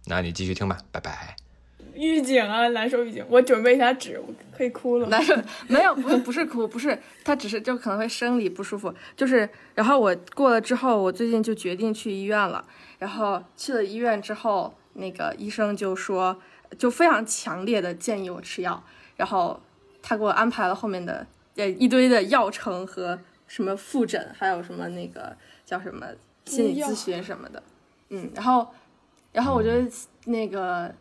[0.08, 1.36] 那你继续听吧，拜拜。
[1.94, 3.24] 预警啊，难受预警！
[3.30, 5.08] 我准备一下纸，我可以哭了。
[5.10, 5.36] 难受
[5.68, 12.66] 没有，不不是哭，不是，他只是就可能会生理不舒服，就是，然后我过了之后，我最近就决定去医院了，
[12.98, 16.36] 然后去了医院之后，那个医生就说，
[16.80, 18.84] 就非常强烈的建议我吃药，
[19.18, 19.62] 然后
[20.02, 23.20] 他给我安排了后面的呃一堆的药程和
[23.54, 26.08] 什么复诊，还有什么那个叫什么
[26.46, 27.62] 心理咨询什么的，
[28.10, 28.68] 嗯，然后
[29.32, 29.88] 然后我觉得
[30.26, 30.92] 那个。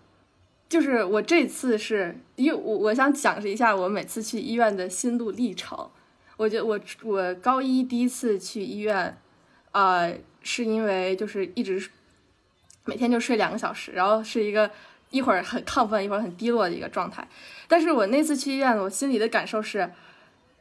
[0.69, 5.91] 就是我这次是因为我我想讲一下我每次去医院的心路历程。
[6.38, 9.15] 我觉得我我高一第一次去医院，
[9.73, 11.91] 呃，是因为就是一直
[12.87, 14.71] 每天就睡两个小时，然后是一个
[15.11, 17.29] 一会儿很亢奋，一会儿很低落的一个状态。
[17.69, 19.91] 但是我那次去医院，我心里的感受是，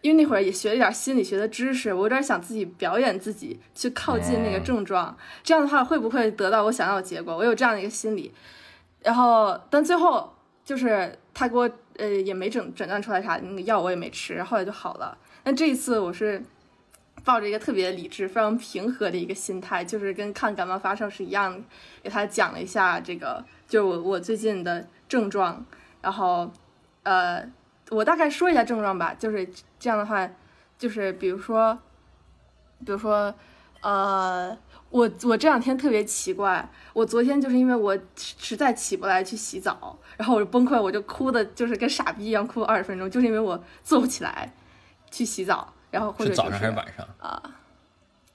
[0.01, 7.35] 因为那会儿也学了一点心理学的知识，我有点想自己表演自己，去靠近那个症状，这样的话会不会得到我想要的结果？
[7.35, 8.33] 我有这样的一个心理。
[9.03, 10.31] 然后，但最后
[10.63, 15.17] 就是他给我呃也没诊诊断出来啥，那个药我也没吃，后来就好了。
[15.43, 16.41] 但这一次我是
[17.23, 21.63] 抱着一个特别理智、非常平和的一个心态，就是跟看感冒发烧是一样的，
[22.03, 25.65] 给他讲了一下这个，就是我我最近的症状，
[26.01, 26.51] 然后
[27.03, 27.43] 呃
[27.89, 29.47] 我大概说一下症状吧，就是
[29.81, 30.29] 这样的话，
[30.77, 31.77] 就是比如说，
[32.85, 33.35] 比如说
[33.81, 34.57] 呃。
[34.91, 44.51] 我我这两天特别奇怪，我昨天就是因为我实在起不来去洗澡，然后我就崩溃，我就哭的，就是跟傻逼一样哭二十分钟，就是因为我坐不起来
[45.09, 47.51] 去洗澡，然后或者、就是、早上还是晚上啊、呃？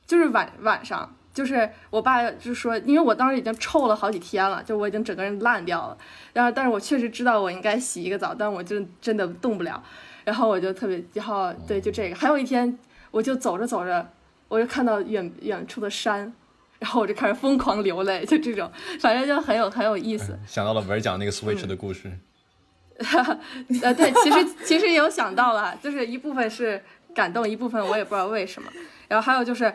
[0.06, 5.98] 就是晚晚上，就是我爸就说，因为我当时已经臭了好几天了，就我已经整个人烂掉了，
[6.32, 9.82] 然后但是我确实知道我应该洗一个澡，但我就真的动不了，
[10.24, 12.78] 然后我就特别，然后对，就这个，还有一天
[13.10, 14.08] 我就走着走着，
[14.48, 16.32] 我就看到远远处的山。
[16.78, 18.70] 然后我就开始疯狂流泪，就这种，
[19.00, 20.38] 反正就很有很有意思。
[20.46, 22.12] 想到了文讲那个 Switch 的故事，
[22.98, 28.70] 嗯、 呃，对，其实其实也有想到了，就是一部分是感动，一部分我也不知道为什么。
[29.08, 29.74] 然后还有就是，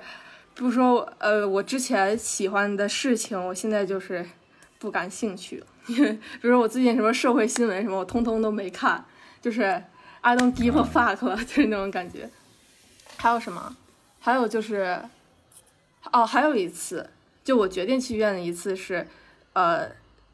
[0.55, 4.25] 比如说呃，我之前喜欢的事情，我现在就是
[4.79, 9.03] 不感兴趣， 因为比如说我最近什么社会新闻什么，我通通都没看，
[9.41, 9.61] 就是
[10.21, 12.29] I don't give a fuck 了， 就是那种感觉。
[13.17, 13.75] 还有什么？
[14.19, 15.01] 还有就是。
[16.11, 17.07] 哦，还有一次，
[17.43, 19.07] 就我决定去医院的一次是，
[19.53, 19.87] 呃，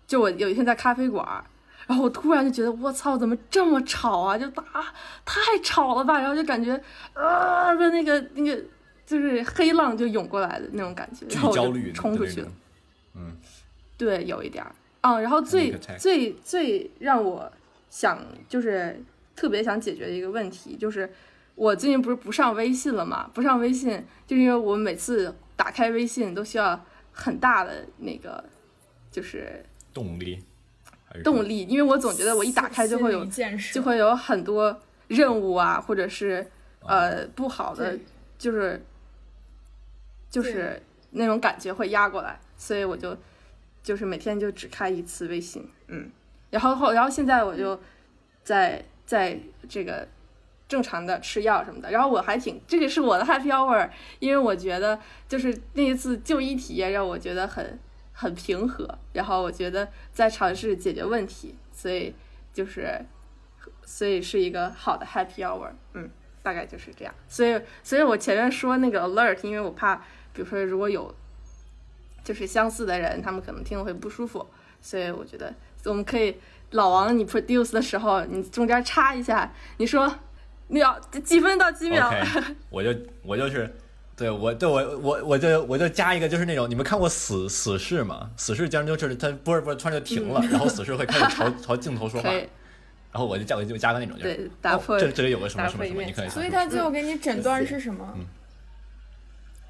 [0.07, 1.43] 就我有一天在咖啡馆，
[1.85, 4.37] 然后我突然就觉得我操，怎么这么吵啊？
[4.37, 4.93] 就啊，
[5.25, 6.19] 太吵了吧！
[6.19, 6.81] 然后就感觉
[7.13, 8.63] 啊的那个那个
[9.07, 12.51] 就是黑浪就涌过来的那种感觉，然后我就冲出去了。
[13.15, 13.35] 嗯，
[13.97, 15.19] 对，有一点儿啊。
[15.19, 17.51] 然后最最最让我
[17.89, 19.01] 想就是
[19.35, 21.11] 特别想解决的一个问题就是，
[21.55, 23.27] 我最近不是不上微信了嘛？
[23.33, 25.33] 不上微信，就因为我每次。
[25.57, 26.79] 打开微信都需要
[27.11, 28.43] 很大的那个，
[29.11, 30.39] 就是动力，
[31.23, 33.27] 动力，因为我总觉得我一打开就会有，
[33.73, 36.45] 就会有很多任务啊，或者是
[36.81, 37.97] 呃不好的，
[38.37, 38.79] 就是
[40.29, 43.17] 就是那种感觉会压过来，所以我就
[43.83, 46.09] 就是每天就只开一次微信，嗯，
[46.49, 47.79] 然后后然后现在我就
[48.43, 50.07] 在在这个。
[50.69, 57.79] 正常的吃药什么的，然后我还挺这个是我的 happy hour，因为我觉得就是那一次就医体验让我觉得很
[58.11, 62.13] 很平和，然后我觉得在尝试解决问题，所以
[62.51, 62.99] 就是
[63.85, 66.09] 所以是一个好的 happy hour，嗯，
[66.43, 67.15] 大概就是这样。
[67.29, 70.03] 所以所以我前面说那个 alert，因为我怕
[70.37, 71.11] 比如说如果有
[72.23, 74.45] 就是相似的人，他们可能听了会不舒服，
[74.79, 75.51] 所以我觉得
[75.85, 76.37] 我们可以
[76.71, 80.13] 老王你 produce 的时候，你中间插一下，你说。
[80.69, 83.73] 秒几分到几秒 okay, 我就我就是，
[84.17, 88.29] 对我对我我我就我就加一个就是那种你们看过死死侍吗？
[88.35, 92.47] 死侍经常就是他不是不是突然就停了，嗯、然后死侍会开始朝 朝镜头说话，然
[93.13, 96.27] 后我就加我就加个那种就是对打破、哦、这这里有个什么什么什么，你可以。
[96.27, 98.13] 所以他最后给你诊断是什么？
[98.17, 98.25] 嗯、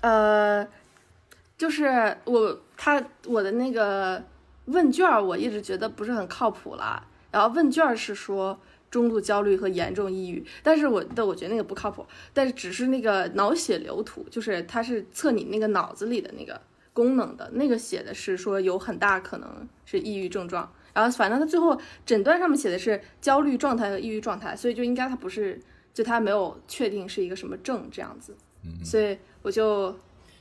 [0.08, 0.68] 呃，
[1.58, 4.24] 就是我他我的那个
[4.66, 8.58] 问卷我一直觉得不是很靠谱啦，然后问卷是说。
[8.90, 16.60] 中度焦虑和严重抑郁，但是我的我觉得那个不靠谱，但是只是那个脑血流图，就是它是测你那个脑子里的那个
[16.94, 25.60] 功能的，那个写的是说有很大可能是抑郁症状，然后反正他最后诊断上面写的是焦虑状态和抑郁状态，所以就应该他不是，
[25.94, 29.18] 就他没有确定是一个什么症这样子，嗯、所以
[29.48, 29.98] 我就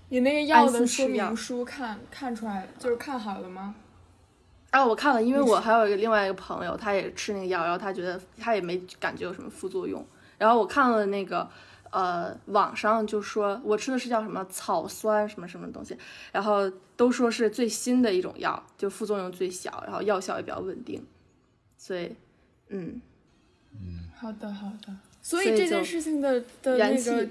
[0.09, 3.73] 你那个药的说明书看看出来就是看好了吗？
[4.71, 10.05] 啊，我看了，因为我还有一个另外一个朋友，他也吃那个药，然后他觉得他也没感觉有什么副作用。
[10.39, 11.49] 然后我看了那个，
[11.91, 15.97] 呃，网上就说我吃的是叫什么草酸什么什么东西，
[16.33, 21.07] 然后都说是最新的一种药，就副作用最小，然后药效也比较稳定。
[21.79, 22.13] 所以，
[22.71, 23.01] 嗯，
[23.73, 24.93] 嗯好的好的。
[25.23, 27.29] 所所以这件事情的的那个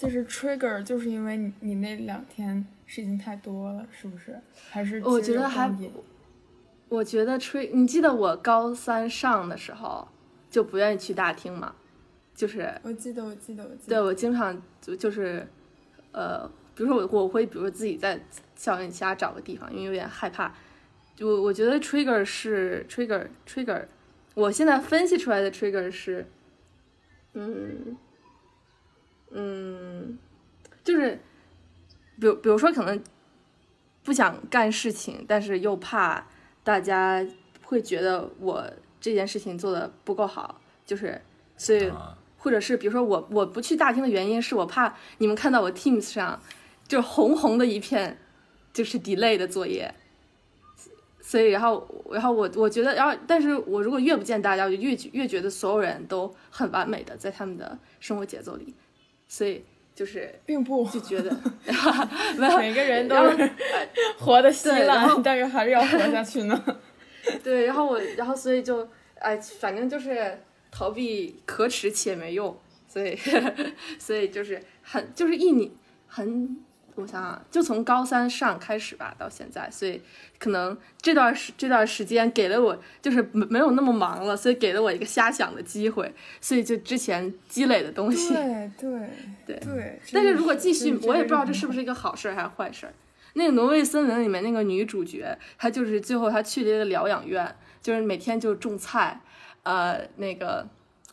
[0.00, 4.40] 就是 trigger，就是因为你你那两天事情太多了，是不是？
[4.70, 5.70] 还是我觉得还
[6.88, 10.08] 我觉得吹，你记得我高三上的时候
[10.50, 11.74] 就不愿意去大厅嘛，
[12.34, 14.00] 就是我记得我记得我记得对。
[14.00, 15.46] 我经常就就是，
[16.12, 18.18] 呃，比如说我我会比如说自己在
[18.56, 20.52] 校园其他找个地方，因为有点害怕。
[21.14, 23.84] 就我我觉得 trigger 是 trigger trigger，
[24.34, 26.26] 我现在分析出来的 trigger 是，
[27.34, 27.96] 嗯
[29.30, 30.18] 嗯，
[30.82, 31.20] 就是，
[32.18, 33.02] 比如比如说可能
[34.02, 36.26] 不想干事情，但是又怕
[36.64, 37.24] 大家
[37.62, 38.68] 会觉得我
[39.00, 41.20] 这件事情做的不够好，就是
[41.56, 46.40] 所以啊，或者是比如说我我不去大厅的原因是我怕你们看到我 Teams 上
[46.88, 48.18] 就红红的一片，
[48.72, 49.94] 就是 delay 的作业，
[51.20, 58.74] 所以然后然后我我觉得，然后但是我如果越不见大家，我就越越觉得所有人都很完美的在他们的生活节奏里，
[59.30, 59.64] 所以
[59.94, 61.30] 就是并不，就觉得
[62.58, 63.50] 每个人都是
[64.18, 66.80] 活得稀烂，但是还是要活下去呢。
[67.44, 70.36] 对，然后我，然后所以就，哎，反正就是
[70.72, 72.58] 逃避可耻且没用，
[72.88, 73.16] 所以，
[74.00, 75.70] 所以就是很，就是一年
[76.08, 76.56] 很，
[77.00, 80.00] 我想想，就从高三上开始吧，到现在，所以
[80.38, 89.08] 可能这段时这段时间给了我，就是没没有那么忙了，所以给了我一个瞎想的机会，所以就之前积累的东西，对对
[89.46, 90.00] 对对。
[90.12, 92.92] 但是如果继续我也不知道这是不是一个好事儿还是坏事儿。
[93.34, 99.20] 那个《挪威森林》里面那个女主角，她就是最后她去了一个疗养院，就是每天就种菜，
[99.62, 100.66] 呃，那个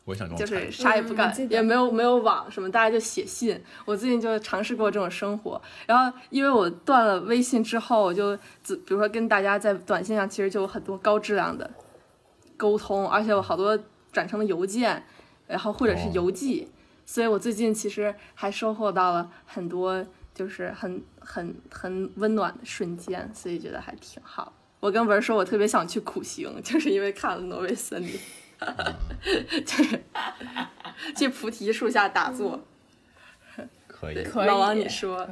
[0.08, 3.62] 我也想就是啥也不干也没有没有网什么，大家就写信。
[3.84, 8.34] 我最近就尝试过这种生活，然后因为我断了微信之后，我就
[8.64, 11.70] 比如说跟大家在短信上其实就有很多高质量的
[12.56, 13.78] 沟通，而且我好多
[14.14, 15.04] 转成了邮件，
[15.46, 16.12] 然后或者是哦。
[16.14, 16.70] 邮寄，
[17.06, 20.02] 所以我最近其实还收获到了很多
[20.34, 24.54] 就是很很很温暖的瞬间，所以觉得还挺好。
[24.80, 28.10] 我跟文儿说，我特别想去苦行，就是因为看了《挪威森林》，
[29.66, 30.00] 就是
[31.16, 32.60] 去菩提树下打坐。
[33.88, 34.48] 可以，可以。
[34.48, 35.28] 老王你说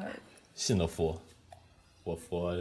[0.54, 1.22] 信了佛，
[2.04, 2.56] 我佛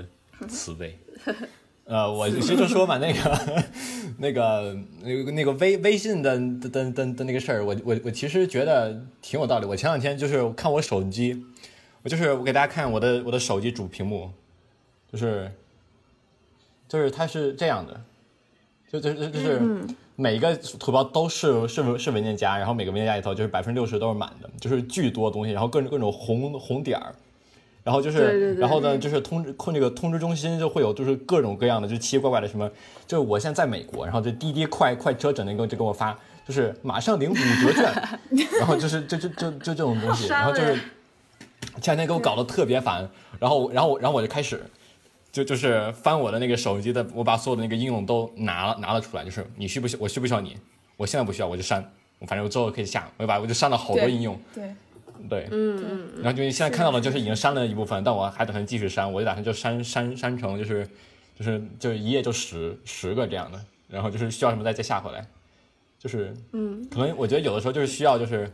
[0.48, 0.98] 慈悲。
[1.86, 3.64] 呃，我其实就说吧，那个、
[4.18, 9.66] 那个、那个、那个微微信的的的的的那个事儿，我我我其实觉得挺有道理。
[9.66, 11.44] 我前两天就是看我手机，
[12.02, 14.30] 我就是我给大家看我的我的手机主屏幕，
[15.12, 15.52] 就是
[16.88, 18.02] 就是它是这样的，
[18.90, 19.60] 就就就就是
[20.16, 27.14] 每一个图标都是是是文件夹，然后每个文件夹里头就是百分之六十都是满的，就是巨多东西，然后各种各种红红点儿。
[27.82, 32.66] 然后就是，对对对然后呢，就是通知控这个通知中心就会有就是各种各样的，就奇奇怪怪的什么，
[33.06, 37.92] 就是我现在在美国，然后就滴滴快快车整那个就给我发，就是马上领五折券，
[38.58, 40.74] 然后就是就就就就这种东西，然后就是
[41.82, 43.06] 前两天给我搞得特别烦，
[43.38, 44.62] 然后然后然后我就开始
[45.34, 50.56] 就就是翻我的那个手机的，我把所有的那个应用都拿了拿了出来，就是你需不需我需不需要你？
[50.96, 51.84] 我现在不需要我就删，
[52.20, 54.72] 我反正我之后可以下，我就把我就删了好多应用，对，
[55.28, 60.88] 对，嗯嗯，然后就现在看到的就是已经删了一部分，但我还打算继续删，我就打算就删删删成就是
[61.36, 65.26] 就是就是一页就十十个这样的，然后就是需要什么再再下回来，
[65.98, 68.48] 就是嗯，可能我觉得有的时候就是需要就是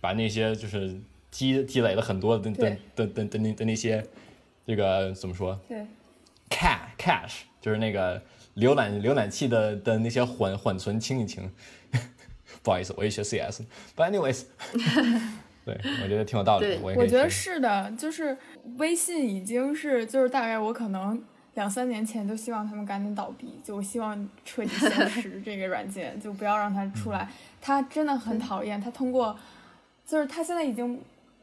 [0.00, 0.98] 把那些就是
[1.30, 4.02] 积积累了很多的的的的的那的那些
[4.66, 5.84] 这个怎么说对，
[6.50, 8.20] cache cache 就是那个
[8.56, 11.50] 浏览浏览器的的那些缓缓存清一清，
[12.62, 14.44] 不好意思，我也学 CS，but anyways，
[15.64, 18.36] 对我觉得挺有道理我也我觉得是的，就是
[18.76, 21.22] 微信已经是，就是大概我可能
[21.54, 27.28] 两三年前就希望他们赶紧倒闭，就我希望彻底消失这个软件，就不要让它出来。
[27.60, 29.34] 它真的很讨厌，它通过，
[30.06, 31.00] 就是它现在已经，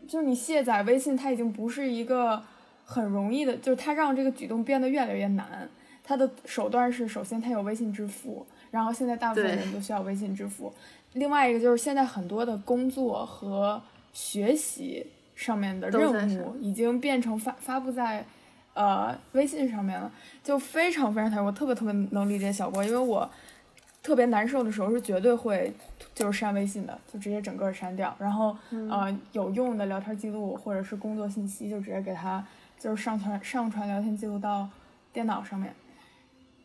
[0.07, 2.43] 就是你卸载微信，它已经不是一个
[2.91, 5.69] 很容易的，就是他让这个举动变得越来越难。
[6.03, 10.73] 他的手段是，首先他有微信支付，然后现在大部分人都需要微信支付。
[11.13, 13.81] 另外一个就是现在很多的工作和
[14.11, 18.25] 学习上面的任务已经变成发发布在
[18.73, 20.11] 呃微信上面了，
[20.43, 21.45] 就非常非常讨厌。
[21.45, 23.29] 我特别特别能理解小郭，因为我
[24.03, 25.71] 特别难受的时候是绝对会
[26.15, 28.55] 就是删微信的，就直接整个删掉，然后、
[28.89, 32.45] 呃有用的聊天记录或者是工作信息就直接给他
[32.79, 34.67] 就是上传上传聊天记录到
[35.13, 35.73] 电脑上面。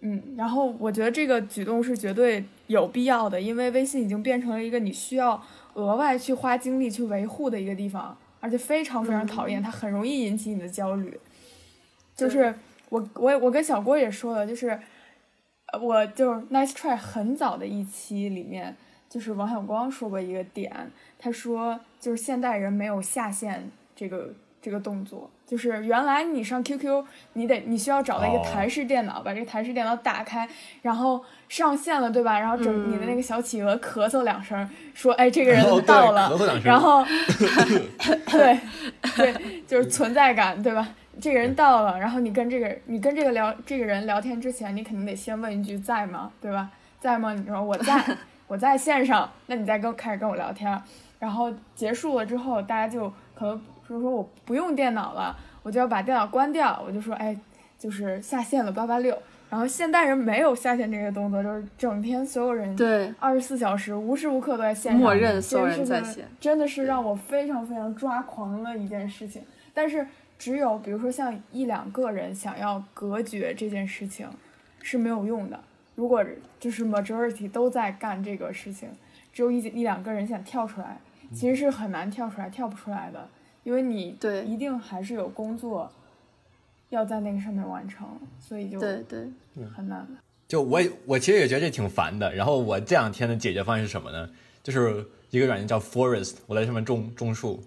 [0.01, 5.43] 嗯，然后我觉得这个举动是绝对有必要的，因为微信已经变成了一个你需要
[5.75, 11.19] 额外去花精力去维护的一个地方，而且非常非常讨厌，它很容易引起你的焦虑。
[12.15, 12.55] 就是
[12.91, 14.81] 我我我跟小郭也说了，就是呃
[15.81, 18.77] 我就是 Nice Try 很早的一期里面，
[19.09, 27.05] 就是王小光说过一个点，他说就是现代人没有下线这个这个动作，就是原来你上 QQ，
[27.35, 30.49] 你得你需要找到一个哦台式电脑，把这个台式电脑打开，
[30.83, 32.39] 然后上线了，对吧？
[32.39, 37.05] 然后整、嗯你的那个小企鹅咳嗽两声，说哎这个人到了，咳嗽两声然后
[38.31, 38.59] 对
[39.17, 40.89] 对，就是存在感，对吧？
[41.21, 46.31] 这个人到了，然后你跟这个你跟这个聊这个人聊天之前，你肯定得先问一句在吗？
[46.41, 46.71] 对吧？
[47.01, 47.33] 在吗？
[47.33, 48.05] 你说我在，
[48.47, 50.81] 我在线上，那你再跟开始跟我聊天，
[51.19, 57.37] 然后结束了之后，大家就可能说说我不用电脑了，我就要把电脑关掉，我就说哎，
[57.79, 59.17] 就是下线了八八六。
[59.49, 66.25] 然后现代人没有下线这个动作，就是整天所有人对，二十四小时无时无刻都在线上，默认所有人在线。
[66.41, 69.41] 真的是让我非常非常抓狂的一件事情。
[69.73, 70.05] 但是
[70.39, 74.29] 只有比如说像一两个人想要隔绝这件事情
[74.83, 75.59] 是没有用的。
[75.95, 76.25] 如果
[76.61, 78.89] 就是 majority 都在干这个事情，
[79.33, 81.01] 只有一一两个人想跳出来，
[81.35, 83.29] 其实是很难跳出来，跳不出来的，
[83.65, 85.91] 因为你对一定还是有工作
[86.91, 88.07] 要在那个上面完成，
[88.39, 89.27] 所以就对对，
[89.75, 90.07] 很难。
[90.47, 92.33] 就我我其实也觉得这挺烦的。
[92.35, 94.31] 然后我这两天的解决方案是什么呢？
[94.63, 97.63] 就是一个软件叫 Forest，我在上面种种树。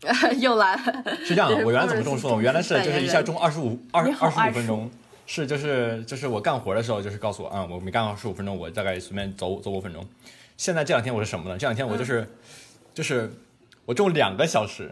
[0.38, 1.04] 又来了。
[1.24, 2.34] 是这样的，我原来怎么种树呢？
[2.36, 4.90] 我原来是就是一下种二十五二二十五分钟，
[5.26, 10.06] 是就是就是我干活的时候就是告诉我，嗯，我没干二十五分钟，我大概随便走走五分钟。
[10.56, 11.58] 现在这两天我是什么呢？
[11.58, 12.28] 这两天我就是、嗯
[12.94, 13.30] 就是
[13.84, 14.90] 我种两个小时。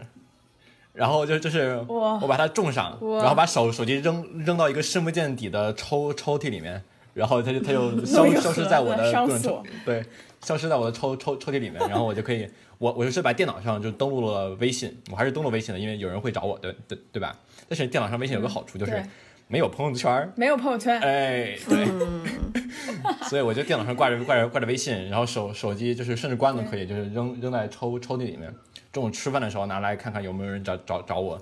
[0.93, 6.81] 然后就就是我把它种上，然后把手手机扔扔到一个深不见底的抽抽屉里面，
[7.13, 10.03] 然后它就它就 消消失在我的上各种对，
[10.41, 17.35] 消失在我的抽抽抽屉里面，然后我就可以， 我我就是把电脑上就登录了微信，我还是登录微信的，因为有人会找我，对对对吧？
[17.67, 19.03] 但是电脑上微信有个好处就是
[19.47, 22.23] 没有朋友圈，没有朋友圈，哎，对，嗯，
[23.29, 28.53] 所以我就电脑上挂着挂着挂着微信，然后手手机就是甚至关都可以，就是扔扔在抽抽屉里面，
[28.91, 31.41] 中午吃饭的时候拿来看看有没有人找找找我。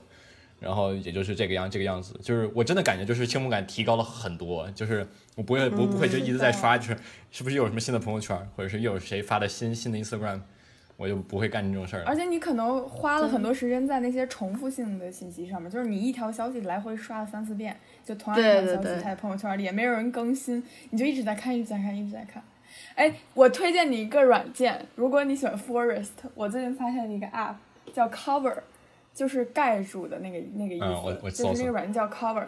[0.59, 6.97] 然后也就是这个样这个样子，就是我真的感觉就是幸福感提高了很多，就是我不会不不会就一直在刷，就是
[7.31, 10.39] 是不是又有什么新的朋友圈，或者是又有谁发的新新的 Instagram，
[10.97, 12.05] 我就不会干这种事儿了。
[12.07, 22.41] 而且你可能花了很多时间在那些重复性的信息上面，就是你一条消息来回刷了三四遍，就同样一条消息，在朋友圈里也没有人更新，你就一直在看，一直在看，一直在看。
[22.95, 27.55] 哎，我推荐你一个软件，如果你喜欢 Forest，我最近发现了一个 App
[27.93, 28.55] 叫 Cover，
[29.15, 30.79] 就是盖住的那个那个意
[31.31, 32.45] 思，就是那个软件叫 Cover。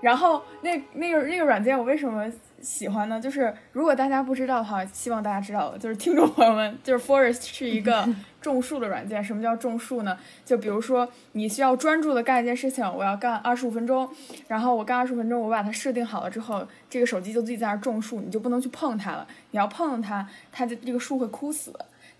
[0.00, 2.28] 然后那那个那个软件我为什么
[2.60, 3.20] 喜欢呢？
[3.20, 8.08] 就是如果大家不知道的话，希望大家知道了，就是听众朋友们，就是 Forest 是一个
[8.42, 9.22] 种树的软件。
[9.22, 10.18] 什么叫种树呢？
[10.44, 14.08] 就比如说你需要专注的干一件事情，我要干二十五分钟，
[14.48, 19.24] 然后我干二十五分钟，我把它设定好了之后，这个手机就自己在那儿种树，你就不能去碰它了。
[19.52, 21.72] 你要碰它，它就这个树会枯死。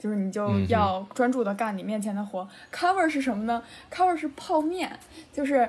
[0.02, 2.48] 就是你就要专注的干你面前的活。
[2.74, 4.90] Cover 是什么呢？Cover 是泡面，
[5.32, 5.68] 就是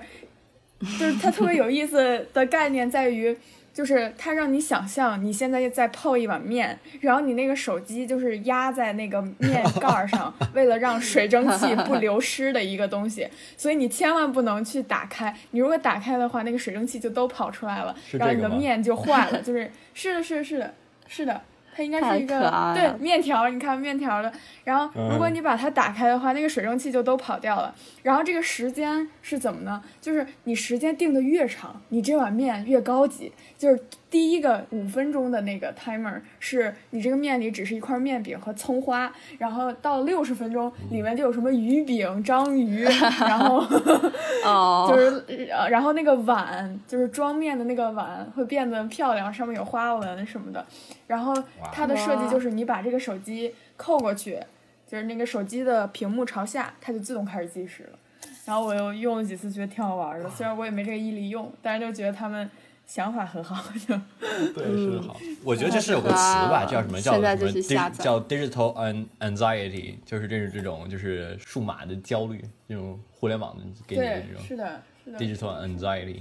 [0.80, 3.38] 就是它特别有意思的概念在于，
[3.72, 15.32] 就是它让你想象你现在在泡一碗面，然后你那个手机就是压在那个面盖儿上， 为了让水蒸气不流失的一个东西，所以你千万不能去打开。
[15.52, 19.40] 你如果打开的话，那个水蒸气就都跑出来了，然后你的面就坏了。
[19.44, 20.74] 就是 是的，是的，是的，
[21.08, 21.42] 是的。
[21.76, 24.32] 它应该是一个对面条，你看面条的，
[24.64, 27.74] 然后如果嗯你把它打开的话，那个水蒸气就都跑掉了。
[28.04, 29.82] 然后这个时间是怎么呢？
[30.00, 33.32] 就是你时间定的越长，你这碗面越高级。
[33.58, 33.82] 就是
[34.14, 42.84] 第一个五分钟的那个 timer 是你这个面里只是一块面饼和葱花，然后到六十分钟里面就有什么鱼饼、章鱼，
[43.20, 43.57] 然后
[44.45, 50.64] 哦， 就是呃，然后那个碗就是装面的那个碗会变得漂亮，上面有花纹什么的。
[51.07, 51.34] 然后
[51.72, 54.39] 它的设计就是你把这个手机扣过去，
[54.88, 57.97] 就是那个手机的屏幕朝下，它就自动开始计时了。
[58.45, 60.30] 然后我又用了几次，觉得挺好玩的。
[60.30, 62.47] 虽然我也没这个毅力用，但是就觉得他们
[62.94, 63.66] 想法很好。
[63.88, 64.00] 就
[64.54, 65.20] 对，是好。
[65.44, 67.02] 我觉得这是有个词吧，叫什么？
[67.02, 72.39] 叫什么叫 digital an anxiety，就是这是这种就是数码的焦虑，
[72.70, 75.18] 这种互联网的给你的对这，种是的，是的。
[75.18, 76.20] digital anxiety，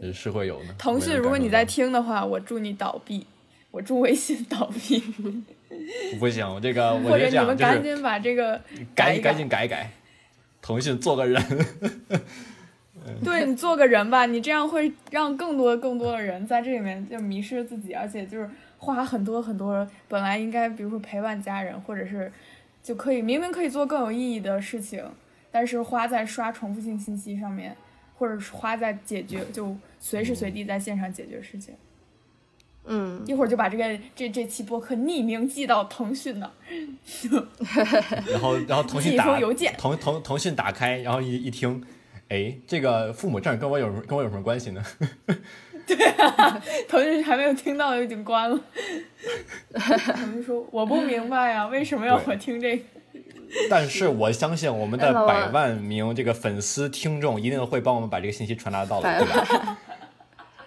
[0.00, 0.72] 呃是会有的。
[0.76, 3.24] 腾讯，如果你在听的话，我祝你倒闭，
[3.70, 4.98] 我祝微信倒闭，
[6.18, 9.92] 不行，这个 我或者你觉得这样就是们赶紧把这个一赶赶紧改一改，
[10.60, 11.40] 腾讯做个人。
[13.24, 18.48] 对你做个人吧，你这样会让更多更多的人在这里面就迷失自己，而且就是
[18.78, 22.32] 花很多很多本来应该比如说陪伴家人，或者是
[22.82, 25.04] 就可以明明可以做更有意义的事情，
[25.50, 27.76] 但是花在刷重复性信息上面，
[28.16, 31.74] 或者是花在解决就随时随地在线上解决事情。
[32.88, 36.52] 嗯，一会儿就把这个这这期播客匿名寄到腾讯那儿，
[38.30, 39.74] 然后然后腾讯打封邮件。
[39.76, 41.82] 腾腾腾讯打开，然后一一听，
[42.28, 44.82] 哎，这个父母证跟我有跟我有什么关系呢？
[46.88, 48.58] 腾讯还没有听到就已经关了。
[49.72, 52.84] 他们说我不明白呀、为什么要我听这个？
[53.70, 59.78] 但是我相信我们的百万名这个粉丝听众一定会帮我们把这个信息传达到的，对吧？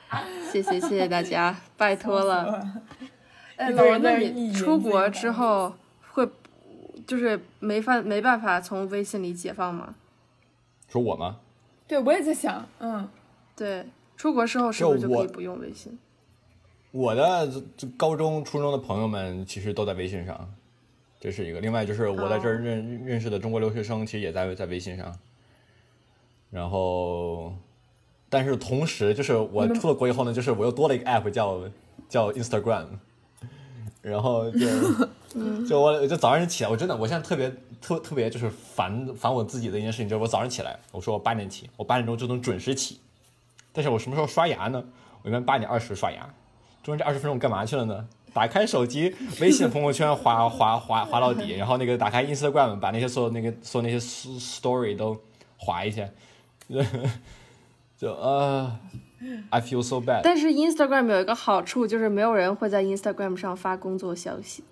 [0.49, 2.63] 谢谢谢谢大家，拜托了。
[3.57, 5.75] 哎，老王，那你出国之后
[6.13, 6.25] 会
[7.05, 9.95] 就是没办没办法从微信里解放吗？
[10.87, 11.39] 说我吗？
[11.89, 13.09] 对，我也在想，嗯，
[13.55, 13.83] 对，
[14.15, 15.97] 出国之后是不是就可以不用微信？
[16.91, 17.51] 我的
[17.97, 20.53] 高中、初中的朋友们其实都在微信上，
[21.19, 21.59] 这是一个。
[21.59, 25.17] 另外就是我在这儿哦认、认识的中国留学生，其实也在在微信上。
[26.51, 27.53] 然后，
[28.29, 31.59] 但是同时就是我出了国以后呢，就是我又多了一个 app 叫
[32.07, 32.85] 叫 Instagram，
[34.01, 34.59] 然后就
[35.67, 42.99] 就我就早上起来，我真的我现在特别特特别就是烦烦我自己的一件事情，就是我早上起来，我说我八点起，我八点钟就能准时起，
[43.73, 44.83] 但是我什么时候刷牙呢？
[45.21, 46.27] 我一般八点二十刷牙，
[46.81, 48.07] 中间这二十分钟我干嘛去了呢？
[48.31, 55.19] 打开手机，微信朋友圈滑滑滑滑到底，然后那个打开 Instagram，把那些所有那个所有那些 story 都
[55.57, 56.07] 划一下，
[57.97, 58.79] 就呃、
[59.49, 60.21] i feel so bad。
[60.23, 64.63] 但是 Instagram 有一个好处，就是没有人会在 Instagram 上发工作消息，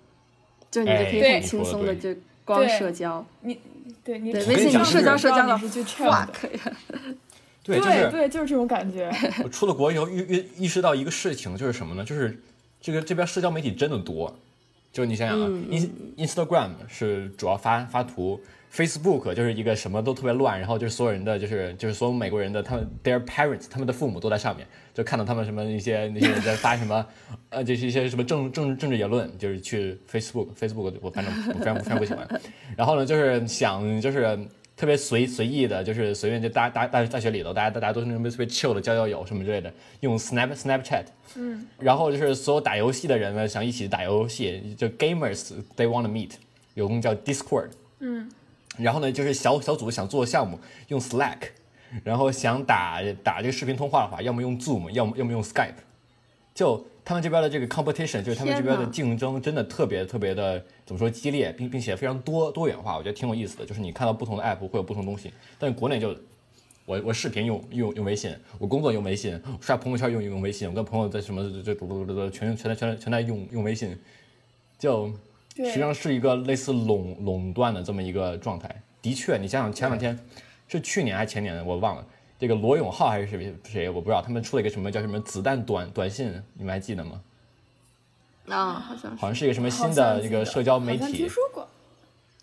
[0.70, 3.24] 就你就可以哎很轻松的就光社交。
[3.42, 3.58] 你
[4.04, 6.76] 对你对，你微信你社交社交的你是去 chill 的 fuck 呀，
[7.62, 9.10] 对，就是对，就是这种感觉。
[9.42, 12.04] 我出了国以后，意意意识到一个事情，就是什么呢？
[12.04, 12.40] 就是
[12.80, 14.34] 这个这边社交媒体真的多。
[14.90, 15.46] 就你想想啊、
[16.16, 18.40] Instagram 是主要发发图
[18.72, 27.06] ，Facebook 就是一个什么都特别乱，然后就是所有人的就是就是所有美国人的他们 their parents 他们的父母都在上面，就看到他们什么一些那些人在发什么
[27.50, 32.26] 呃就是一些什么政政政治言论，就是去 Facebook Facebook 我反正我非常非常不喜欢。
[32.76, 34.38] 然后呢，就是想就是
[34.76, 41.04] 特别随随意的，就是随便就大大大大学里头，大家大家都是那种特别 chill 的交交友什么之类的，用 Snap Snapchat，
[41.34, 46.30] 嗯，然后就是所有打游戏的人呢，想一起打游戏，就 gamers they want to meet，
[46.74, 48.30] 有个叫 Discord，嗯，
[48.78, 50.58] 然后呢就是小小组想做项目
[50.88, 51.38] 用 Slack，
[52.04, 55.74] 然后想打打这个视频通话的话，要么用 Zoom，要么要么用 Skype，
[56.54, 63.64] 就他们这边的这个 competition，就是他们这边的竞争，真的特别特别的怎么说激烈，并并且非常多多元化，我觉得挺有意思的。
[63.64, 66.14] 就是你看到不同的 app 会有不同东西，但是国内就
[66.84, 73.98] 我我视频用用用微信，我工作用微信，我刷朋友圈用用微信，我跟朋友在什么这这这这全全全全在用用微信，
[74.78, 75.12] 就对
[75.64, 78.82] 实际上是一个类似垄垄断的这么一个状态。
[79.02, 80.18] 的确，你想想前两天
[80.68, 82.06] 是去年还是前年，我忘了。
[82.38, 87.20] 这个罗永浩还是谁谁，我不知道，他们出了一个什么叫什么子弹短短信，你们还记得吗？
[88.48, 91.68] 啊，好像是好像是一个什么新的记得一个社交媒体听，说过。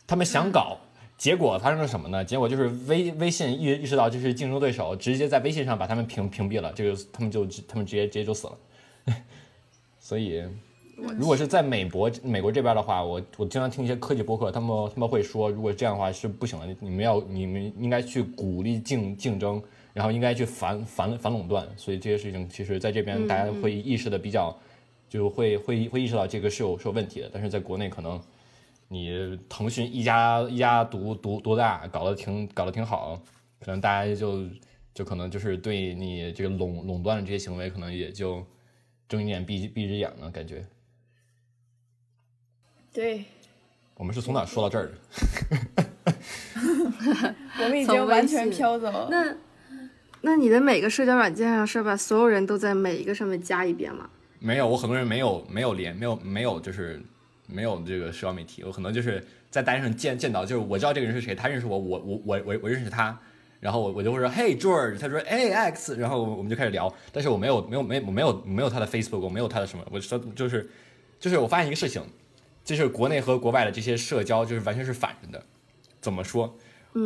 [0.05, 0.77] 他们想搞，
[1.17, 2.23] 结果发生了什么呢？
[2.23, 8.57] 结果就是微微信意意识到这是竞争对手，直接在微信上把他们屏屏蔽了，这个他们就他们直接直接就死了。
[9.99, 10.43] 所以，
[11.17, 19.61] 如果是在美国美国这边的话，我我经常听一些科技博客，他们他们会说，如果这样的话是不行的，你们要你们应该去鼓励竞竞争，
[19.93, 21.67] 然后应该去反反反垄断。
[21.77, 24.55] 所以这些事情，其实在这边大家会意识的比较，
[25.09, 28.21] 就会会会意识到这个是有是有问题的，但是在国内可能。
[28.87, 33.19] 你腾讯一家一家独独独大，搞得挺搞得挺好，
[33.59, 34.45] 可能大家就
[34.93, 38.45] 就可能就是对你这个垄垄断的这些行为，可能也就
[39.09, 40.63] 睁一眼闭闭一只眼了，感觉。
[42.95, 43.25] 对，
[43.97, 44.93] 我们是从哪儿说到这儿的？
[47.61, 49.09] 我们已经完全飘走了。
[49.11, 49.35] 那
[50.21, 54.09] 那你的每个社交软件上是把所有人都在每一个上面加一遍吗？
[54.39, 57.01] 没有，我很多人没有没有连，没有没有就是
[57.47, 63.19] 没有这个社交媒体，我可能就是在单上见见到，就是我知道这个人是谁，他认识我，我我我我我认识他，
[63.59, 70.69] 然后我我就会说嘿 George，他说哎 X，然后我们就开始聊，但是我没有没有没有没有没有他的 Facebook，我没有他的什么，我说就是
[71.19, 72.01] 就是我发现一个事情，
[72.65, 75.41] 就是国内和国外的这些社交就是完全是反着的，
[76.01, 76.57] 怎么说？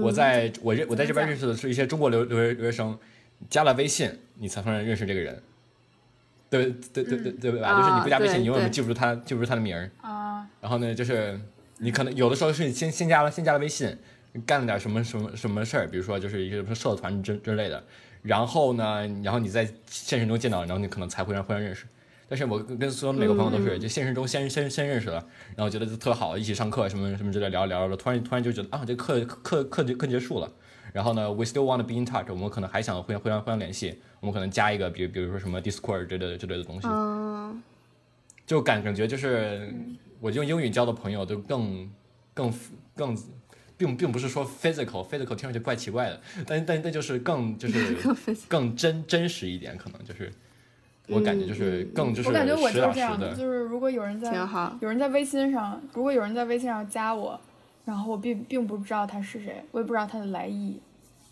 [0.03, 2.97] 我在我认我在这边认识的是一些中国留留学留学生，
[3.49, 5.41] 加了微信你才算认识这个人。
[6.49, 7.79] 对对对对对吧？
[7.79, 9.89] 就是你不加微信，啊你永远对记不住他，记不住他的名儿。
[10.01, 11.39] 啊，然后呢，就是
[11.79, 13.97] 你可能有的时候是你先先加了先加了微信，
[14.45, 17.83] 干了点什么什么什么事儿，比如说就是一个什么社团之之类的。
[18.21, 21.85] 然后呢，然后你在现实中见到，然后你可能才会让互相认识。
[22.29, 25.25] 但是我跟跟所有每个朋友都是，就现实中先先先认识了，
[25.55, 30.49] 然后觉得就特好，一起上课什么什么之类聊着聊着，突然突然就觉得啊，这课课课就课结束了。
[30.93, 36.87] 然后呢，we still want to be in touch，我们可能还想互相互相互相联系，我们可能加一个，比如比如说什么 Discord 之类的之类的东西。
[36.87, 37.61] 嗯，
[38.45, 39.71] 就感感觉就是
[40.19, 41.89] 我用英语交的朋友都更
[42.33, 42.51] 更
[42.95, 43.17] 更，
[43.77, 47.95] 并并不是说 physical physical 听上去怪奇怪的，但但但就是更就是
[48.49, 50.31] 更真真实一点，可能就是
[51.09, 54.77] 我感觉就是更就是我感觉我就是这样的，就是如果有人在挺好。
[54.81, 57.39] 有人在微信上，如果有人在微信上加我，
[57.85, 60.79] 然后我并并不知道他是谁，我也不知道他的来意，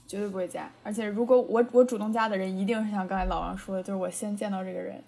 [0.07, 0.69] 绝对不会加。
[0.83, 5.01] 而且如果我我主动加的人，一定是像刚才老王说的，就是我先见到这个人，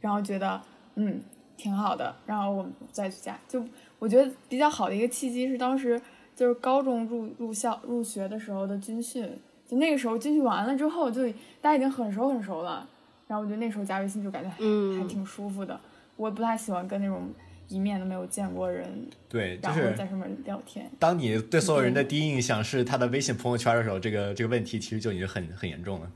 [0.00, 0.60] 然后觉得
[0.94, 1.20] 嗯
[1.56, 3.38] 挺好的，然后我们再去加。
[3.48, 3.62] 就
[3.98, 6.00] 我觉得比较好的一个契机是当时
[6.34, 9.28] 就是高中入入校入学的时候的军训，
[9.68, 11.22] 就那个时候军训完了之后，就
[11.60, 12.88] 大家已经很熟很熟了，
[13.34, 15.78] 然后我觉得那时候加微信就感觉还嗯挺舒服的。
[16.14, 17.28] 我也不太喜欢跟那种
[17.66, 18.88] 一面都没有见过人，
[19.28, 20.88] 对，就然后是在上面聊天。
[21.00, 26.08] 当你对所有人的第一印象是他的微信朋友圈的时候，这个这个问题其实就已经很很严重了，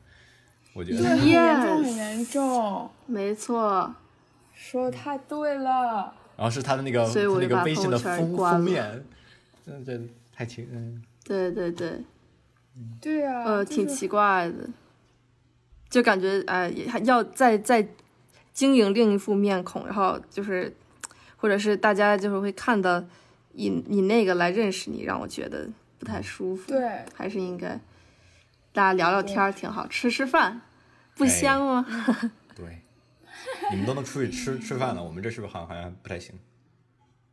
[0.75, 1.03] 我觉，得。
[1.03, 3.93] 很严重很严重，没错，
[4.55, 6.15] 说的太对了。
[6.37, 9.05] 然后是他的那个所以我那个微信的封封面，
[9.67, 10.01] 真的
[10.33, 11.03] 太奇嗯。
[11.25, 12.05] 对对对，
[13.01, 14.71] 对啊、呃，就是挺奇怪的，
[15.91, 17.87] 就感觉哎，也要再再
[18.53, 20.75] 经营另一副面孔，然后就是，
[21.37, 23.03] 或者是大家就是会看到
[23.53, 25.69] 以以那个来认识你，让我觉得
[25.99, 27.81] 不太舒服。，对，还是应该
[28.73, 30.61] 大家聊聊天儿挺好，吃吃饭，
[31.15, 31.87] 不哎香吗？
[32.55, 32.83] 对，
[33.71, 36.35] 你们都能出去吃吃饭了，我们这是不是好像好像不太行？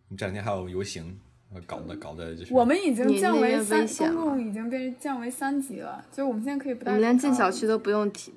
[0.08, 1.20] 你这两天还有游行，
[1.54, 8.34] 呃搞的搞的就是我们已经降为三，公共已经被降为三级了，就是我们现在可以不我戴们连进小区都不用体，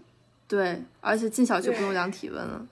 [0.48, 2.66] 对，而且进小区不用量体温了。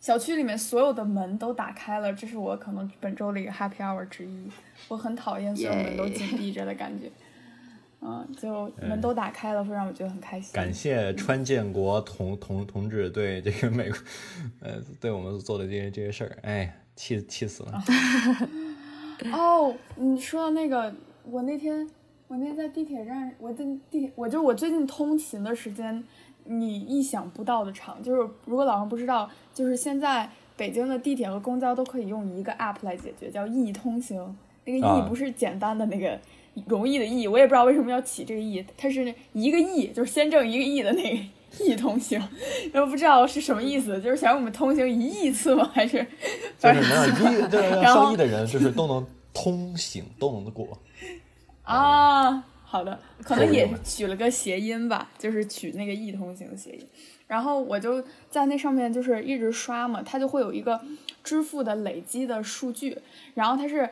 [0.00, 4.48] 小区里面所有的门都打开了，这是我可能本周的一个 happy hour 之一。
[4.88, 7.10] 我很讨厌所有门都紧闭着的感觉。
[8.06, 10.52] 嗯，就门都打开了，会让我觉得很开心。
[10.52, 13.98] 感谢川建国同同同志对这个美国，
[14.60, 17.82] 呃，对我们做的这些这些事儿，哎，气气死了。
[19.32, 21.88] 哦，你说到那个，我那天
[22.28, 26.04] 我那天在地铁站，我在地铁，我就我最近通勤的时间，
[26.44, 28.02] 你意想不到的长。
[28.02, 34.36] 就是如果老王不知道，就是现在北京的地铁和公交都可以用一个 app 来解决，叫易通行。
[34.66, 36.18] 那个啊易不是简单的那个
[36.66, 41.22] 容易的易，我也不知道为什么要起这个易，它是一个亿，就是先挣一个亿的那个
[41.62, 42.18] 易通行，
[42.72, 45.70] 然后不知道是什么意思，就是想让我们通行一亿次吗？
[45.74, 45.98] 还是
[46.58, 50.66] 就是能让一，就是让然后上亿的人，就是都能通行，都能过。
[51.64, 52.44] 啊，
[52.74, 56.84] 好的， 可能也取了个谐音吧，就是取那个易通行的谐音。
[57.28, 60.80] 然后我就在那上面就是一直刷嘛，它就会有一个
[61.22, 62.98] 支付的累积的数据，
[63.34, 63.88] 然后它是。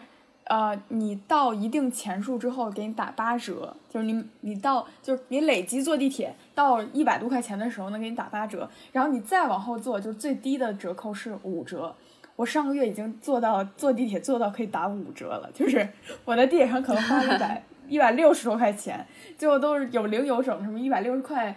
[0.46, 11.94] 呃，你到一定钱数之后给你打八折，就是你你到就是你累积坐地铁到一百多块钱的时候能给你打八折，然后你再往后坐，就是最低的折扣是五折。
[12.34, 15.88] 我上个月已经坐到坐地铁坐到可以打五折了，就是
[16.24, 17.62] 我在地铁上可能花了一百
[17.92, 21.54] 一百六十多块钱，最后都是有零有整，什么一百六十块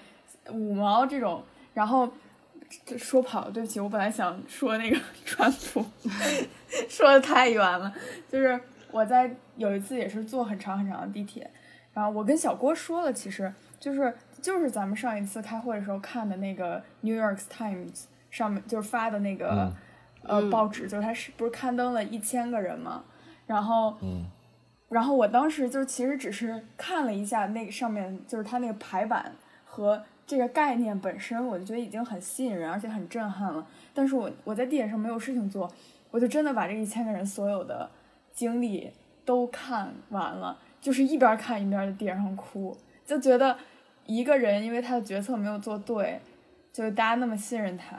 [0.49, 1.41] 五毛这种，
[1.73, 2.11] 然后
[2.85, 5.85] 这说跑了，对不起，我本来想说那个 川普，
[6.89, 7.93] 说的太远了，
[8.27, 8.59] 就是
[8.91, 11.49] 我在有一次也是坐很长很长的地铁，
[11.93, 19.73] 然后我跟小郭说了，其实就是就是咱们上一次开会的时候看的那个 New York Times 上面就是发的那个、嗯
[20.27, 23.03] 呃嗯报纸，就是它是不是刊登了一千个人嘛，
[23.45, 24.25] 然后嗯
[24.89, 29.31] 然后我当时就其实只是看了一下那上面就是它那个排版
[29.63, 33.67] 和这个概念本身，我就觉得已经很吸引人，而且很震撼了。
[33.93, 35.71] 但是我我在地铁上没有事情做，
[36.11, 37.89] 我就真的把这一千个人所有的
[38.33, 38.91] 经历
[39.23, 42.75] 都看完了，就是一边看一边在地铁上哭，
[43.05, 43.57] 就觉得
[44.05, 46.19] 一个人因为他的决策没有做对，
[46.71, 47.97] 就是大家那么信任他，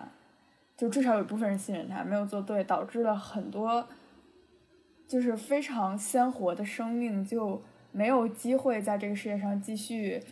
[0.77, 3.87] 就至少有一部分人信任他，没有做对，导致了很多
[5.07, 10.23] 就是非常鲜活的生命就没有机会在这个世界上继续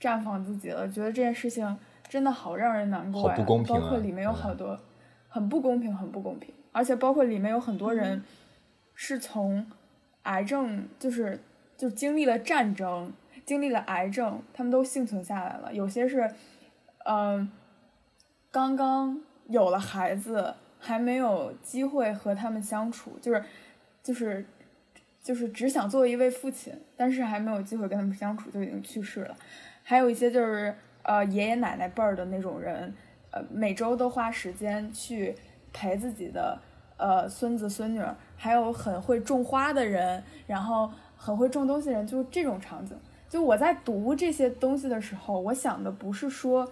[0.00, 0.88] 绽放自己了。
[0.88, 1.78] 觉得这件事情
[2.08, 4.78] 真的好让人难过呀，好不公平啊包括里面有好多
[5.28, 8.22] 很不公平，很不公平，而且包括里面有很多人
[8.94, 9.66] 是从
[10.22, 11.40] 癌症，就是
[11.76, 13.12] 就经历了战争，
[13.46, 15.72] 经历了癌症，他们都幸存下来了。
[15.72, 16.30] 有些是，
[17.04, 17.50] 嗯、
[18.50, 23.42] 刚刚有了孩子，还没有机会和他们相处，就是
[24.02, 24.44] 就是
[25.22, 29.36] 就是只想做一位父亲，但是还没有机会跟他们相处，就已经去世了。
[29.82, 32.94] 还有一些就是呃爷爷奶奶辈儿的那种人，
[33.30, 35.34] 呃每周都花时间去
[35.72, 36.58] 陪自己的
[36.96, 38.02] 呃孙子孙女，
[38.36, 42.96] 还有很会种花的人，然后很会种东西人，就是这种场景。
[43.28, 46.68] 就我在读这些东西的时候，我想的不是说，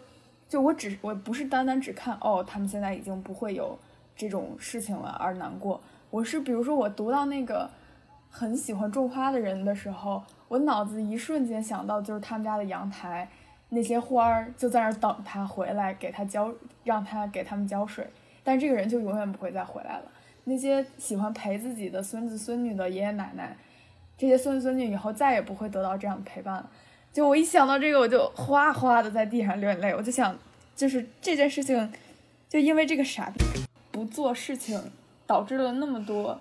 [0.49, 3.79] 就我只我不是单单只看哦，他们现在已经不会有
[4.16, 5.81] 这种事情了而难过。
[6.11, 7.70] 我是比如说我读到那个
[8.30, 13.28] 很喜欢种花的人的时候，我脑子一瞬间想到就是他们家的阳台，
[13.70, 16.52] 那些花儿就在那儿等他回来给他浇，
[16.84, 18.06] 让他给他们浇水，
[18.42, 20.04] 但这个人就永远不会再回来了。
[20.44, 23.54] 那些喜欢陪自己的孙子孙女的爷爷奶奶，
[24.16, 26.70] 这些孙子孙女以后再也不会得到这样的陪伴了。
[27.12, 29.94] 就我一想到这个，我就哗哗的在地上流眼泪。
[29.94, 30.34] 我就想，
[30.74, 31.92] 就是这件事情，
[32.48, 33.44] 就因为这个傻逼
[33.90, 34.80] 不做事情，
[35.29, 36.41] 导致了那么多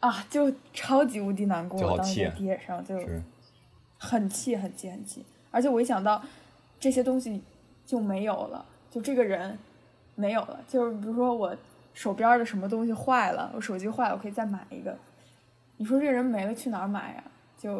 [0.00, 1.96] 啊，就超级无敌难过。
[1.96, 2.94] 当时气在地铁上就
[3.96, 5.24] 很气，很气，很气。
[5.50, 6.22] 而且我一想到
[6.78, 7.42] 这些东西
[7.86, 9.58] 就没有了，就这个人
[10.14, 11.56] 没有了，就是比如说我
[11.94, 14.96] 手边的什么东西坏了，我手机坏了，我可以再买一个。
[15.78, 17.24] 你说这个人没了去哪儿买呀？
[17.58, 17.76] 就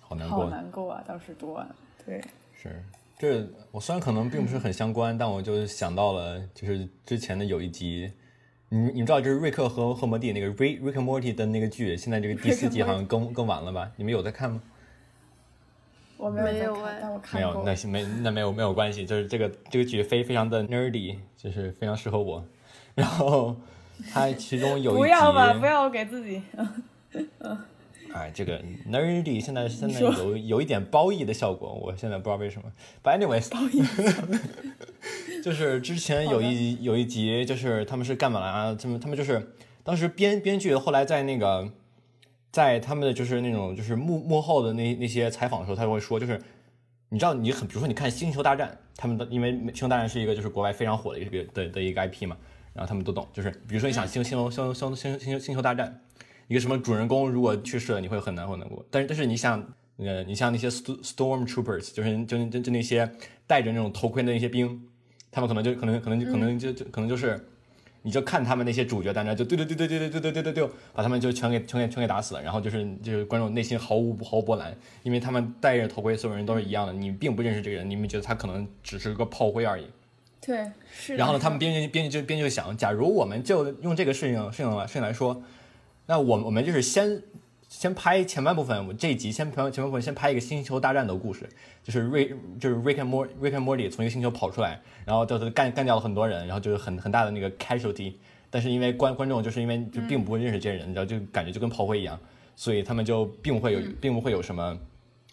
[0.00, 0.38] 好好难过。
[0.38, 1.66] 好难过啊，当时多啊，
[2.04, 2.20] 对，
[2.52, 2.84] 是，
[3.18, 8.12] 这我虽然可能并不是很相关，但我就想到了，就是之前的有一集，
[8.68, 13.90] 你你们知道，就是瑞克和和摩蒂那个《Rick Rick and Morty》的那个剧，现在这个第四季 好像更更完了吧？
[13.96, 14.60] 你们有在看吗？
[16.16, 22.44] 我没有在看，没有哎但我看没有，那行没那没有没有关系，就是这个这个剧非非常的 nerdy，就是非常适合我。
[22.94, 23.54] 然后
[24.12, 26.42] 它其中有一集，不要吧，不要我给自己。
[28.16, 28.58] 哎，这个
[28.90, 32.72] nerdy 现在现在有有一点褒义的效果，我现在不知道为什么。
[33.02, 33.82] But anyways，褒义
[35.44, 38.74] 就是之前有一有一集，就是他们是干嘛啊？
[38.80, 39.52] 他们他们就是
[39.84, 41.70] 当时编编剧后来在那个
[42.50, 46.40] 在他们的就是那种就是幕幕后的那那些采访的时候，他就会说，就是
[47.10, 52.34] 你知道你很比如说你看《星球大战》，他们的因为《星球大战》是一个就是国外非常火的一个的的一个 IP 嘛，
[52.72, 56.00] 然后他们都懂，就是比如说你想星星球星星星星星球大战。
[56.48, 58.84] 一个什么主人公如果去世了，你会很难很难过。
[58.90, 59.60] 但是但是你想，
[59.96, 63.10] 呃，你像那些 st- storm troopers，就是就就就那些
[63.46, 64.80] 戴着那种头盔的那些兵，
[65.30, 67.48] 他们可能就可能可能就可能就就可能就是，
[68.02, 74.72] 你就看他们那些主角在那就对对对对对对对对对对对，把他们就全给全给全给打死了，然后就是就是观众内心毫无毫无波澜，
[75.02, 79.86] 因为他们戴着头盔，所有人都是一样的，你并不认识这个人，你们觉得他可能只是个炮灰而已。
[80.40, 81.16] 对，是。
[81.16, 85.42] 然后呢，他们编剧编剧就编剧就想，假如我们就用这个事情事情来事情来说，
[86.06, 87.22] 那我我们就是先
[87.68, 91.48] 先拍前半部分，我这一集先拍前半部分先拍一个星球大战的故事，
[91.82, 98.14] 就是瑞就是 Rick and Mor Rick and Morty 从一个星球跑出来，然后就是干干掉了很多人，然后就是很很大的那个 casualty，
[98.50, 102.18] 但是因为观观众就是因为就并不认识这些人，然后就感觉就跟炮灰一样，
[102.54, 104.78] 所以他们就并不会有并不会有什么，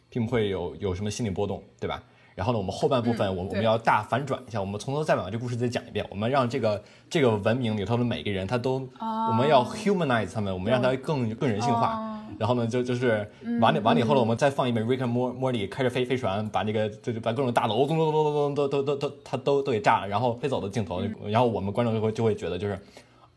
[0.09, 2.03] 并不会有有什么心理波动，对吧？
[2.36, 11.93] 然后呢，我们后半部分，我我们要大反转一下，我们从头再把这故事再讲一遍，我们让这个这个文明里头的每个人，他都，我们要 humanize 他们，我们让他更更人性化。
[11.95, 12.09] 哦。
[12.39, 13.31] 然后呢，就就是
[13.61, 22.73] 完了完了以后呢，我们再放一遍 Rick and Mor- Morty 开着飞飞船，把那个就就把各种大楼咚咚咚咚咚都都都都他都都给炸了，然后飞走的镜头，然后我们观众就会就会觉得就是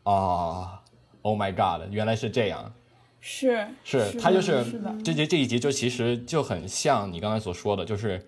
[0.04, 0.80] 啊
[1.20, 2.72] ，Oh my God，原来是这样。
[3.20, 8.24] 是是是他就是是，这这这一集就其实就很像你刚才所说的，就是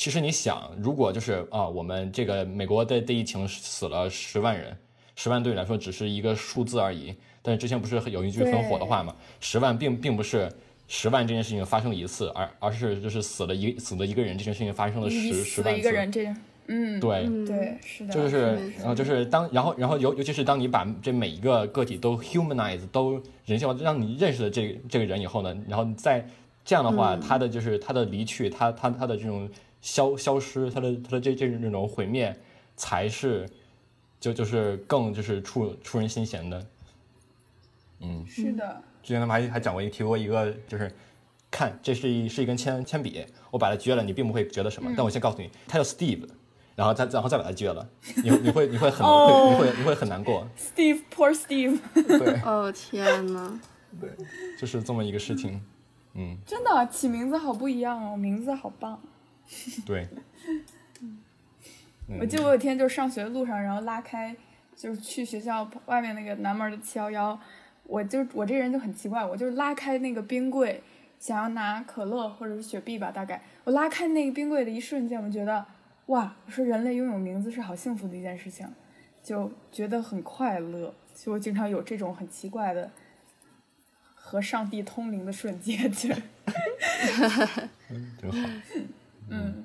[0.00, 4.74] 其实你想，如果就是啊，我们这个美国的的疫情死了十万人，
[5.14, 7.14] 十万对你来说只是一个数字而已。
[7.42, 10.50] 但是之前不是有一句很火的话嘛，十万并并不是
[10.88, 15.74] 十万这件事情发生一次，而而是就是死了一死了一个人这件事情发生了十十万次。
[15.74, 16.34] 死一个人，这样，
[16.68, 26.26] 嗯，对，嗯，对，是的，就是然后就是当然后然后尤尤其是当你把这每一个个体都 humanize 都人性化，让你认识了这这个人以后呢，然后再
[26.64, 29.46] 这样的话，嗯他的就是他的离去，他他他的这种
[29.80, 32.36] 消消失，他的他的这这这种毁灭，
[32.76, 33.48] 才是
[34.18, 36.66] 就就是更就是触触人心弦的。
[38.00, 40.90] 嗯，是的，之前他们还还讲过一提过一个就是。
[41.52, 44.88] 看，这是一是一根铅铅笔，我把它撅了，你并不会觉得什么。
[44.96, 46.28] 但我先告诉你，它叫 Steve，
[46.76, 47.84] 然后再然后再把它撅了，
[48.22, 50.46] 你你会你会很、哦会你会你会很难过。
[50.56, 53.60] Steve，poor Steve， 对，哦天呐，
[54.56, 55.60] 就是这么一个事情。
[56.14, 59.02] 嗯，真的起名字好不一样哦，名字好棒。
[59.86, 60.08] 对。
[62.18, 64.34] 我记得我有一天就是上学的路上，然后拉开
[64.74, 67.38] 就是去学校外面那个南门的七幺幺，
[67.84, 70.82] 我就我这人就很奇怪，我就是拉开那个冰柜，
[71.20, 75.64] 想要拿可乐或者是雪碧吧，大概我拉开那个冰柜的一瞬间，我觉得
[76.06, 78.66] 哇，我说人类拥有名字是好幸福的一件事情，
[79.22, 82.90] 就觉得很快乐，所以我经常有这种很奇怪的
[84.16, 86.08] 和上帝通灵的瞬间，就
[88.20, 88.48] 真好。
[89.30, 89.64] 嗯，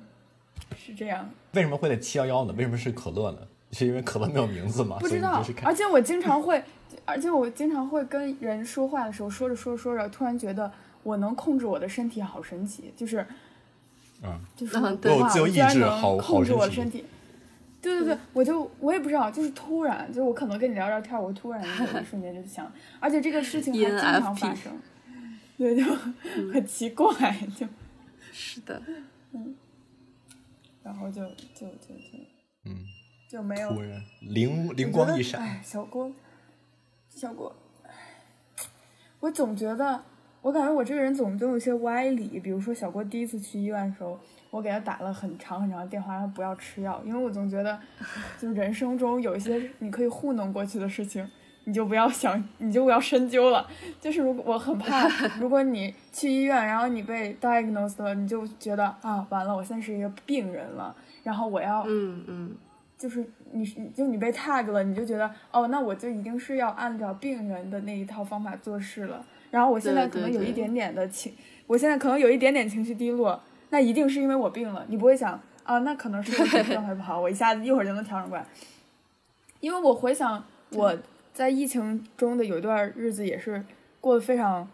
[0.76, 1.28] 是这样。
[1.52, 2.54] 为什么会在七幺幺呢？
[2.56, 3.38] 为什么是可乐呢？
[3.72, 4.96] 是因为可乐没有名字吗？
[5.00, 6.62] 不知道而且我经常会，
[7.04, 13.26] 而且我经常会跟人说话的时候，说着说着说着，突然觉得我能控制我的身体，好神奇，就是，
[14.22, 17.06] 嗯，就是哇我有自由意我居然好好控制我的神奇身体。
[17.82, 24.72] 对对对，我就我也不知道，就是突然，就是我可能跟你聊聊天，我突然有一瞬间就想， 而且这个事情还经常发生，
[25.58, 25.84] 对，就
[26.52, 27.66] 很奇怪，就，
[28.32, 28.80] 是的，
[29.32, 29.54] 嗯，
[30.82, 31.22] 然后就
[31.54, 32.18] 就就就，
[32.64, 32.76] 嗯，
[33.28, 36.12] 就没有突然灵灵光一闪，哎，小郭，
[37.08, 37.54] 小郭，
[39.20, 40.02] 我总觉得，
[40.42, 44.18] 我感觉我这个人总总有些歪理，比如说小郭第一次去医院的时候。
[44.48, 47.78] 我给他打了很长很长的电话，让他不要吃药，因为我总觉得，
[48.40, 51.28] 就人生中有一些你可以糊弄过去的事情，
[51.66, 53.68] 你就不要想， 你就不要深究了。
[54.00, 55.08] 就是如果我很怕，
[55.40, 60.94] 如果你去医院，然后你被 diagnosed 了，你就觉得啊，完了，我现在是一个病人了，
[61.24, 62.56] 然后我要，嗯嗯，
[62.96, 69.24] 就是你，就你被 tag 了，你就觉得哦，那我就一定是要按照病人的那一套方法做事了。
[69.50, 71.32] 然后我现在可能有一点点的情，
[71.66, 73.40] 我现在可能有一点点情绪低落。
[73.70, 75.78] 那一定是因为我病了，你不会想啊？
[75.80, 78.46] 那可能是我状态不好，我一下子一会儿就能调整过来。
[79.58, 80.96] 因为我回想我
[81.36, 83.62] 在疫情中的有一段日子也是
[84.00, 84.66] 过得非常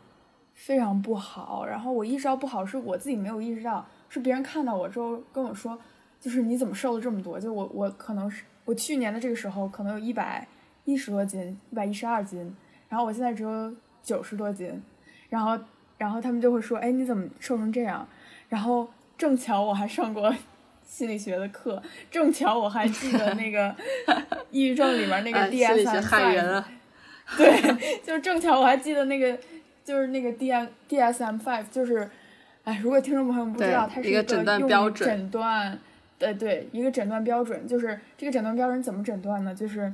[0.55, 5.77] 非常不好，然后我意识到不好是我自己没有意识到，是别人看到我之后跟我说，
[6.21, 7.41] 就是你怎么瘦了这么多？
[7.41, 10.47] 就我我可能是我去年的这个时候可能有一百
[10.85, 12.55] 一十多斤，一百一十二斤，
[12.89, 14.81] 然后我现在只有九十多斤，
[15.29, 15.59] 然后
[15.99, 18.07] 然后他们就会说，哎，你怎么瘦成这样？
[18.49, 18.89] 然后
[19.19, 20.33] 正巧我还上过
[20.93, 23.74] 心理学的课，正巧我还记得那个
[24.53, 26.64] 抑郁症里面那个 DSM five，
[27.38, 29.38] 对， 就是正巧我还记得那个
[29.82, 32.07] 就是那个 D M D S M five，就是，
[32.64, 35.78] 哎，如果听众朋友们不知道，它是一个诊断标准，诊断，
[36.18, 39.55] 对对，一个诊断标准，就是这个诊断标准怎么诊断呢？
[39.55, 39.90] 就是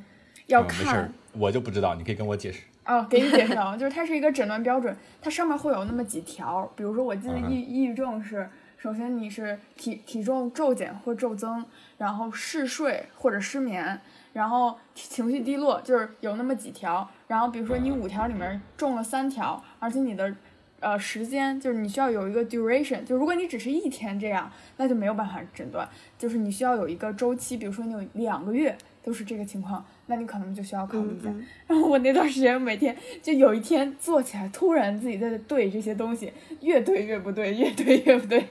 [0.49, 2.63] 要看，我就不知道，你可以跟我解释。
[2.85, 11.65] 哦，给你解释啊， 就是它是一个诊断标准，它上面会有那么几条，比如说我记得抑抑郁症是，首先你是体体重骤减或骤增，
[11.99, 14.01] 然后嗜睡或者失眠，
[14.33, 20.33] 然后情绪低落，就是有那么几条，然后比如说你五条里面中了三条，而且你的
[20.79, 29.85] 呃时间就是你需要有一个 duration，就如果你只是一天这样，那就没有办法诊断，就是你需要有一个周期，比如说你有两个月都是这个情况。
[30.07, 31.29] 那你可能就需要考虑一下。
[31.67, 38.47] 然后我那段时间每天就有一天坐起来，突然自己在对这些东西，越对越不对，越对越不对。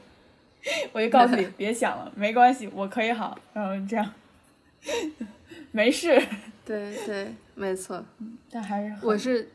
[0.92, 3.38] 我就告诉你，别想了，没关系，我可以好。
[3.54, 4.14] 然后这样，
[5.72, 6.22] 没事。
[6.66, 8.04] 对对，没错。
[8.50, 9.50] 但还是我是。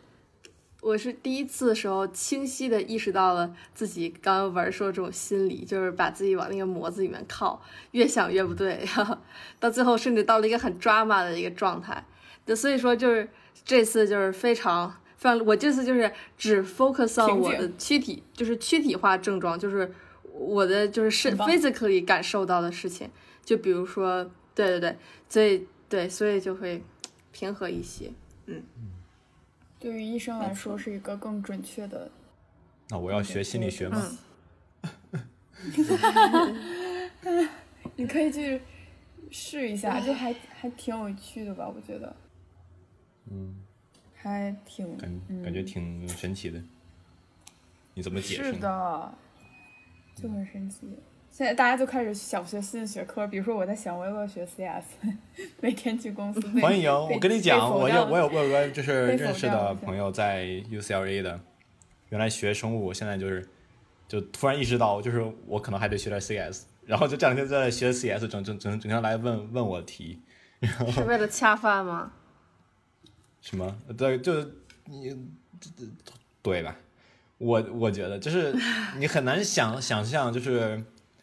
[0.83, 8.85] 我是第一次的时候，清晰的意识到了自己刚刚玩说这种心理，就是把自己往那个模子里面靠，越想越不对，
[9.61, 12.05] 到最后甚至到了一个很 drama 的一个状态。
[12.45, 13.29] 就所以说，就是
[13.65, 19.89] 这次就是非常非常，我这次就是只 focus on 我的躯体，就是躯体化症状，就是
[20.43, 23.09] 我的就是是 physically 感受到的事情。
[23.45, 24.97] 就比如说，对对对，
[25.28, 26.82] 所以对，所以就会
[27.32, 28.11] 平和一些，
[28.47, 28.62] 嗯。
[29.78, 32.09] 对于医生来说是一个更准确的。
[32.88, 34.16] 那我要学心理学吗？
[37.97, 38.61] 你可以去
[39.30, 41.68] 试一下，就还还挺有趣的吧？
[41.68, 42.14] 我觉得。
[43.30, 43.57] 嗯。
[44.14, 44.97] 还挺。
[44.97, 46.62] 感感觉挺神奇的。
[47.95, 48.45] 你怎么解释？
[48.45, 49.14] 是的。
[50.15, 50.87] 就很神奇。
[51.31, 54.85] 现在大家就开始想学新的学科，比如说我在想，我要不要学 CS？
[55.61, 56.41] 每天去公司。
[56.61, 61.41] 欢迎，我跟你讲，我有我有我有个就是认识的朋友在 UCLA 的，
[62.11, 63.49] 原来学生物，现在就是
[64.07, 70.21] 就突然意识到，就是我可能还得学点 CS，然后就这两天在学 CS，整整整整天来问问我题，
[70.93, 72.13] 是为了恰饭吗？
[73.41, 73.75] 什么？
[73.97, 74.35] 对，就
[74.85, 75.17] 你
[76.43, 76.77] 对吧？
[77.43, 78.55] 我我觉得就是
[78.99, 80.82] 你很难想想象，就是。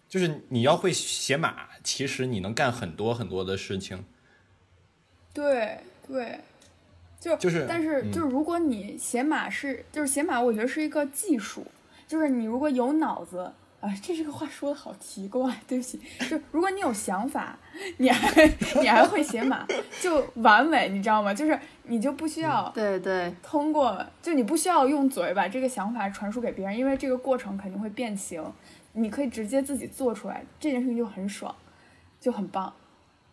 [0.09, 4.03] 就是你要会写码，其实你能干很多很多的事情。
[5.31, 6.39] 对对，
[7.19, 11.63] 就就是，但是就是，如果你写码是，就是写码，我觉得是一个技术。
[12.07, 13.51] 就是你如果有脑子，
[13.81, 15.99] 啊，这是个话说的好奇怪，对不起。
[16.29, 17.57] 就如果你有想法，
[17.97, 18.45] 你还
[18.81, 19.65] 你还会写码，
[20.01, 21.33] 就完美，你知道吗？
[21.33, 28.43] 就是你就不需要对对通过，就你不需要用嘴把这个想法传输给别人，因为这个过程肯定会变形。
[28.93, 31.55] 你可以直接自己做出来，这件事情就很爽，
[32.19, 32.73] 就很棒，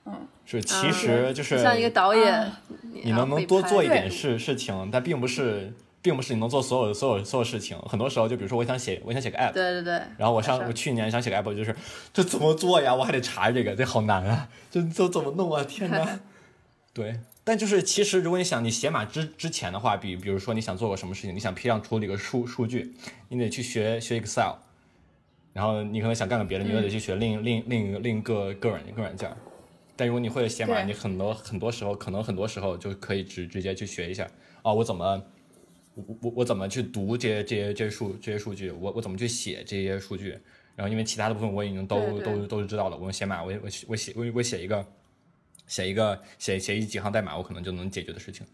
[0.05, 2.53] 嗯，是，其实就是像一个导演，
[2.93, 5.73] 你能不能多做一点事事情，但并不是，
[6.07, 7.77] 并不是你能做所有所有所有事情。
[7.81, 11.75] 很多时候，就比如说我想写，我想写个 app，对对对，然后我上我去年想写个 app，就是
[12.13, 12.95] 这怎么做呀？
[12.95, 14.49] 我还得查这个，这好难啊！
[14.71, 15.65] 这这怎么弄啊？
[15.65, 16.21] 天哪！
[16.95, 22.95] 对，但就是其实如果你想你写码之之前的话，比比如说你想做个什么事情，你想批量处理个数数据，
[23.29, 24.55] 你得去学学 Excel。
[25.53, 29.35] 然后你可能想干个别的，你又得去学另另另一个另一个个软个软件，
[29.97, 34.29] 但如果你会写码，你很多很多时候可能很多时候就可以直直接去学一下
[34.61, 35.23] 啊，我怎么
[35.97, 40.39] 我我我怎么去读这些这些这些数这些数据，我我怎么去写这些数据，
[40.77, 44.87] 然后因为其他的部分我已经都对对都都是知道了，我用写码，我我我写我我写一个
[45.67, 48.47] 写一个写写一几行代码，我可能就能解决的事情，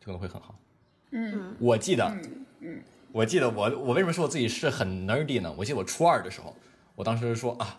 [0.00, 0.58] 就可能会很好。
[1.10, 2.04] 嗯我记得，
[2.60, 2.82] 嗯
[3.12, 5.54] 我记得我我为什么说我自己是很 nerdy 呢？
[5.56, 6.56] 我记得我初二的时候，
[6.94, 7.78] 我当时说啊，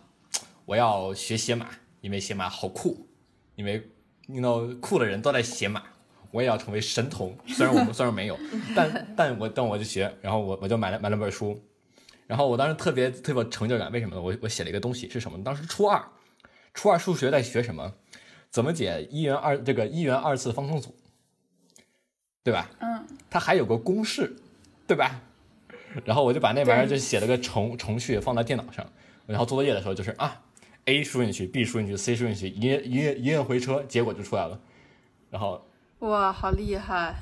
[0.64, 1.68] 我要学写码，
[2.00, 3.06] 因为写码好酷，
[3.56, 3.90] 因为
[4.28, 5.82] you know 酷的人都在写码，
[6.30, 7.36] 我也要成为神童。
[7.46, 8.38] 虽然我 虽然没有，
[8.74, 11.60] 但但我但我就学，然后我我就买了买了本书，
[12.26, 14.20] 然后我当时特别特别有成就感，为什么呢？
[14.22, 15.44] 我我写了一个东西是什么呢？
[15.44, 16.02] 当时初二，
[16.74, 17.94] 初二数学在学什么？
[18.50, 20.94] 怎么解一元二这个一元二次方程组，
[22.42, 22.70] 对吧？
[22.80, 24.36] 嗯，它还有个公式，
[24.86, 25.20] 对吧？
[26.04, 28.90] 然后我就把那玩意儿就写了个程程序放在电脑上，
[29.26, 30.42] 然后做作业的时候就是啊
[30.86, 34.58] ，A 输进去，B 输进去，C 输进去，一摁一一摁回车，结果就出来了。
[35.30, 35.67] 然后
[36.00, 37.14] 哇，好厉害！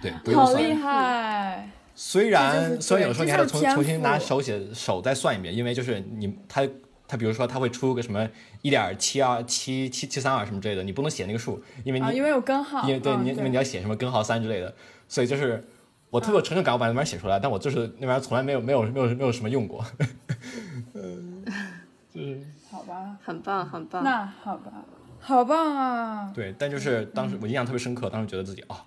[0.00, 0.74] 对，不用算好厉。
[0.74, 1.68] 害！
[1.94, 6.66] 虽然就是虽然有时候你还得重重新拿手写手再算一遍，因为就是你它
[7.06, 8.26] 它比如说它会出个什么
[8.62, 14.74] 一点七二七七七三二什么之类的，你不能写那个数，因为你、啊，因为有根号，因为对嗯你因为你要写什么根号三之类的，
[15.08, 15.62] 所以就是
[16.08, 19.84] 我特别有成就感，我把那玩意儿写出来，但我就是那玩意儿从来没有没有没有没有什么用过。
[22.14, 22.40] 就是
[22.70, 24.02] 好吧，很棒，很棒。
[24.02, 24.72] 那好吧，
[25.20, 26.32] 好棒啊！
[26.34, 28.86] 对，但就是当时我印象特别深刻，当时觉得自己啊、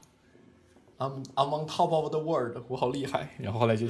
[0.98, 3.30] I'm I'm on top of the world，我好厉害。
[3.38, 3.88] 然后后来就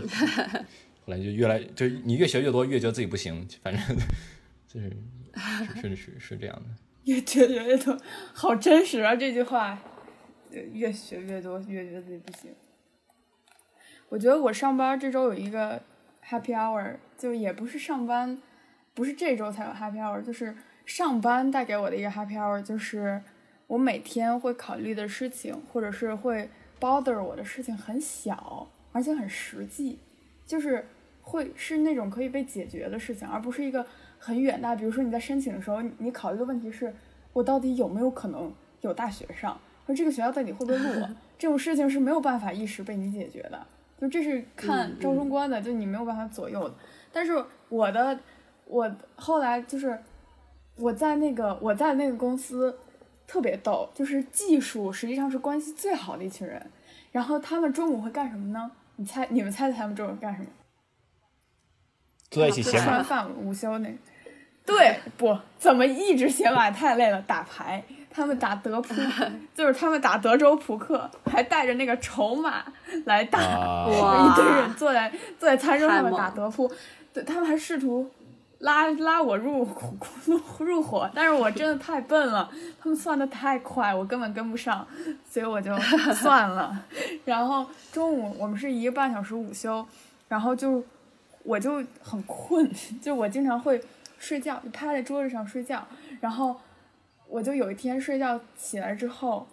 [1.06, 3.98] 后来就越来就是你越学越多，越觉得自己不行，反正
[4.68, 4.90] 就是
[5.82, 6.64] 是是是是这样的。
[7.06, 7.98] 越学越多，
[8.34, 9.16] 好真实啊！
[9.16, 9.78] 这句话，
[10.50, 12.54] 对越学越多，越觉得自己不行。
[14.10, 15.82] 我觉得我上班这周有一个
[16.26, 18.42] happy hour，就也不是上班，
[18.94, 23.22] 不是这周才有 happy hour，就是上班带给我的一个 happy hour，就是
[23.68, 30.00] 我每天会考虑的事情，或者是会 bother 我的事情很小，而且很实际，
[30.46, 30.86] 就是
[31.22, 33.86] 会是那种可以被解决的事情，而不是一个
[34.20, 34.76] 很远大。
[34.76, 36.94] 比如说你在申请的时候，你你考虑的问题是
[37.32, 41.10] 我到底有没有可能有大学上，或者这个学校到底会不会录我，
[41.40, 43.66] 这种事情是没有办法一时被你解决的。
[43.98, 46.76] 就这是看嗯招生官的，就你没有办法左右的。
[47.14, 48.20] 但是我的，
[48.66, 49.98] 我后来就是
[50.78, 52.78] 我在那个我在那个公司
[53.28, 56.66] 特别逗，就是技术实际上是关系最好的一群人。
[57.12, 58.72] 然后他们中午会干什么呢？
[58.96, 60.48] 你猜，你们猜猜他们中午干什么？
[62.32, 63.96] 坐在一起写吃完，饭午休那，
[64.66, 68.96] 对，不怎么一直写码太累了，打牌，他们打德扑，
[69.54, 72.66] 就是他们打德州扑克，还带着那个筹码
[73.06, 76.72] 来打，啊 哇一堆人坐在坐在餐桌上面打德扑，
[77.14, 78.10] 对他们还试图
[78.64, 79.68] 拉拉我入
[80.26, 82.50] 入入伙， 但是我真的太笨了，
[82.80, 84.86] 他们算的太快，我根本跟不上，
[85.30, 85.78] 所以我就
[86.16, 86.84] 算了。
[87.26, 89.86] 然后中午我们是一个半小时午休，
[90.30, 90.82] 然后就
[91.44, 92.70] 我就很困，
[93.02, 93.82] 就我经常会
[94.18, 95.86] 睡觉，就趴在桌子上睡觉，
[96.22, 96.56] 然后
[97.28, 99.46] 我就有一天睡觉起来之后，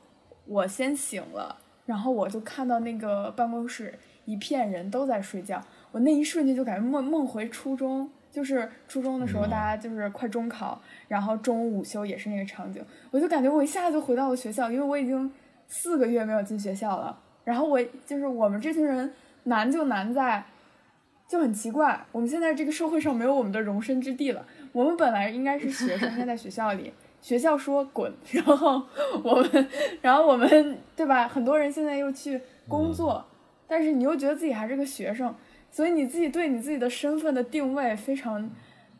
[0.46, 1.56] 我先醒了，
[1.86, 15.30] 然后我就看到那个办公室一片人都在睡觉，我那一瞬间就感觉梦梦回初中，就是初中的时候嗯大家就是快中考，然后中午午休也是那个场景，我就感觉我一下就回到了学校，因为我已经
[15.68, 19.12] 四个月没有进学校了，然后我就是我们这群人
[19.44, 20.44] 难就难在。
[21.28, 24.44] 就很奇怪，我们现在这个社会上没有我们的容身之地了。
[24.72, 26.92] 我们本来应该是学生，现在在学校里，
[27.22, 28.82] 学校说滚，然后
[29.22, 29.68] 我们，
[30.02, 31.28] 然后我们，对吧？
[31.28, 33.24] 很多人现在又去工作，
[33.68, 35.32] 但是你又觉得自己还是个学生，
[35.71, 38.51] 所以你自己对你自己的身份的定位非常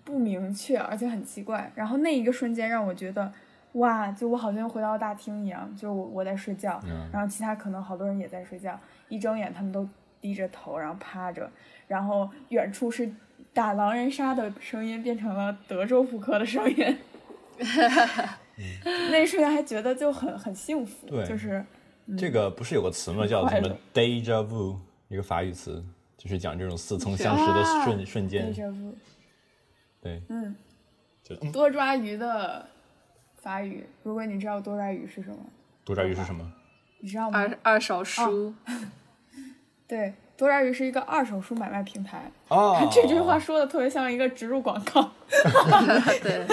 [0.05, 1.71] 不明确，而且很奇怪。
[1.75, 3.33] 然后那一个瞬间让我觉得，
[3.73, 7.09] 哇，就我好像回到大厅一样，就我我在睡觉，嗯。
[7.13, 8.79] 然后其他可能好多人也在睡觉，
[9.09, 9.89] 一睁眼他们都
[10.21, 11.51] 低着头，然后趴着，
[11.89, 13.11] 然后远处是
[13.53, 16.99] 打狼人杀的声音变成了德州扑克的声音，
[19.11, 21.65] 那一瞬间还觉得就很很幸福，对就是。
[22.19, 23.25] 这个不是有个词吗？
[23.25, 24.77] 叫什么 deja vu，
[25.09, 25.85] 一个法语词，
[26.23, 28.53] 就是讲这种似曾相识的啊瞬瞬间。
[30.03, 30.55] 对，嗯，
[31.23, 32.69] 就嗯多抓鱼的
[33.41, 35.39] 法语，如果你知道多抓鱼是什么，
[35.83, 36.47] 多抓鱼是什么？
[36.99, 37.39] 你知道吗？
[37.39, 38.53] 二二手书，
[39.89, 42.31] 对，多抓鱼是一个二手书买卖平台。
[42.49, 45.11] 哦， 这句话说的特别像一个植入广告。
[46.23, 46.47] 对，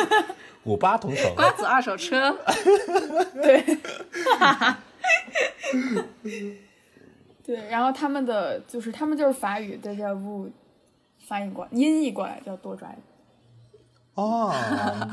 [0.63, 1.35] 五八同城。
[1.35, 2.37] 瓜子二手车，
[3.43, 3.77] 对，
[7.47, 10.51] 对，然后他们的就是他们就是法语的叫 vu，
[11.17, 12.97] 翻译过来音译过来叫多抓鱼，
[14.15, 14.53] 哦，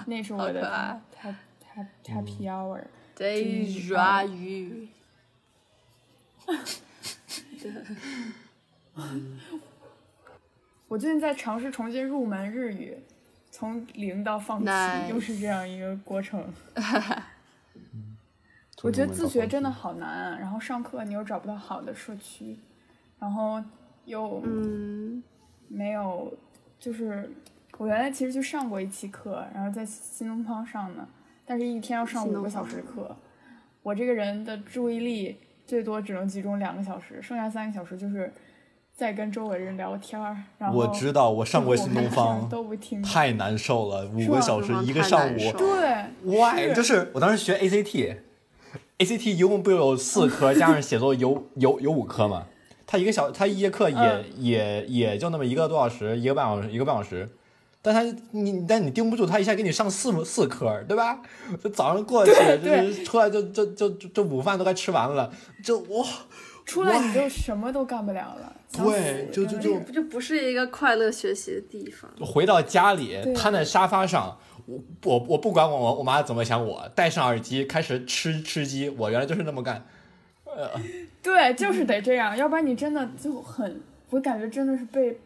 [0.09, 1.37] 那是我的 happy
[2.05, 2.85] Happy Hour。
[3.17, 4.89] 对，抓鱼。
[10.89, 12.97] 我最近在尝试重新入门日语，
[13.51, 14.71] 从零到放弃
[15.09, 16.53] 又是这样一个过程。
[18.85, 22.55] 我觉得自学真的好难啊，然后上课你又找不到好的社区，
[23.19, 23.63] 然后
[24.05, 25.23] 又嗯，
[25.69, 26.31] 没有，
[26.79, 27.31] 就是
[27.79, 31.09] 我原来其实就上过一期课，然后在新东方上的，
[31.47, 33.17] 但是一天要上五个小时课，
[33.83, 38.31] 我这个人的注意力最多只能集中两个小时，剩下三个小时就是
[38.93, 45.39] 在跟周围人聊天儿，然后我知道，我上过新东方，都不听，太难受了，五个小时一个上午。
[45.57, 46.75] 对，Why？
[46.75, 47.59] 就是我当时学
[48.99, 52.47] ACT，ACT 一共不有四科，加上写作有有有五科嘛？
[52.87, 57.29] 他一个小，他一节课也、嗯也也就那么一个多小时，一个半小时，一个半小时。
[57.83, 61.21] 但他你但你盯不住，他一下给你上四四科，对吧？
[61.63, 65.31] 就早上过去，就是出来就就就就就午饭都该吃完了，
[65.63, 66.07] 就哇，
[66.65, 69.79] 出来你就什么都干不了了，对就就就。
[69.81, 72.11] 就不是一个快乐学习的地方。
[72.25, 79.85] 回到家里瘫在沙发上，我我我不管我我我妈怎么想我，戴上耳机开始吃吃鸡，我原来就是那么干。
[80.45, 80.71] 呃
[81.23, 83.81] 对，就是得这样，要不然你真的就很，
[84.11, 85.19] 我感觉真的是被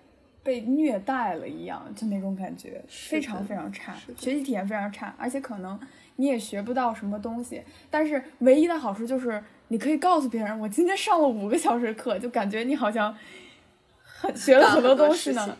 [0.42, 5.78] 被虐待了一样，就那种感觉，非常非常差，学习体验非常差，而且可能
[6.18, 7.62] 你也学不到什么东西。
[7.90, 13.16] 但是唯一的好处就是你可以告诉别人，我今天上了五个小时课，就感觉你好像
[14.02, 15.56] 很学了很多东西呢。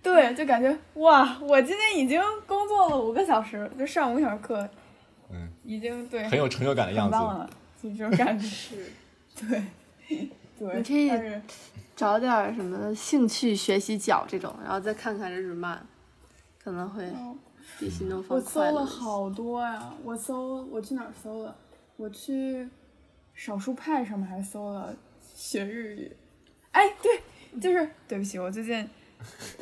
[0.00, 4.68] 对，就感觉哇，我今天已经工作了五个小时，就上五个小时课，
[5.30, 7.16] 嗯，已经对很有成就感的样子。
[7.16, 7.50] 很棒了，
[7.82, 8.46] 就这种感觉。
[8.46, 8.76] 是，
[9.34, 9.62] 对，
[10.58, 11.10] 对，你可以
[11.94, 15.84] 找点什么兴趣学习角这种，然后再看看这日漫，
[16.62, 17.04] 可能会
[17.78, 18.60] 比新东我方搜。
[18.60, 21.56] 了好多呀，我搜我去哪儿搜了？
[21.96, 22.68] 我去
[23.34, 26.12] 少数派上面还搜了学日语。
[26.72, 28.88] 哎，对，就是对不起，我最近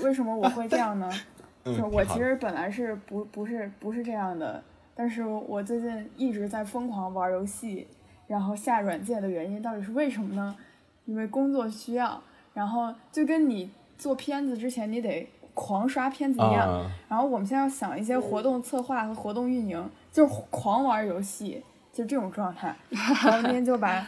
[0.02, 1.10] 为什么我会这样呢？
[1.64, 4.62] 嗯，就是我其实本来是不不是不是这样的，
[4.94, 7.86] 但是我最近一直在疯狂玩游戏，
[8.26, 10.56] 然后下软件的原因到底是为什么呢？
[11.04, 12.22] 因为工作需要，
[12.54, 21.64] 然后就跟你做片子之前你得狂刷片子一样，啊，然后我们现在要想一些活动策划和活动运营，就是狂玩游戏，
[21.94, 22.76] 就这种状态。
[22.90, 24.06] 然后那天就把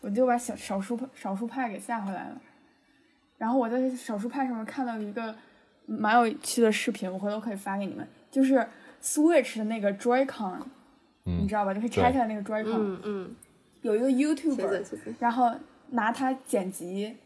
[0.00, 2.40] 我就把小少数少数派给下回来了。
[3.36, 5.32] 然后我在少数派上面看到一个
[5.86, 8.66] 蛮有趣的视频，我回头可以发给你们，就是
[9.00, 10.58] Switch 的那个 Joy-Con，、
[11.24, 11.72] 嗯你知道吧？
[11.72, 13.36] 就可以拆下来那个 Joy-Con，、嗯嗯，
[13.82, 14.10] 有一个
[14.96, 15.14] 谢。
[15.20, 15.52] 然后
[15.90, 17.16] 拿它剪辑，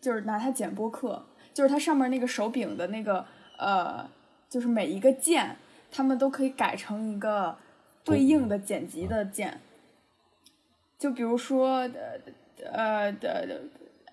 [0.00, 3.24] 就是拿它剪播客，就是它上面那个手柄的那个
[3.58, 4.08] 呃，
[4.48, 5.56] 就是每一个键，
[5.90, 7.56] 它们都可以改成一个
[8.04, 9.60] 对应的剪辑的键。
[10.98, 11.90] 就比如说呃
[12.72, 13.60] 呃的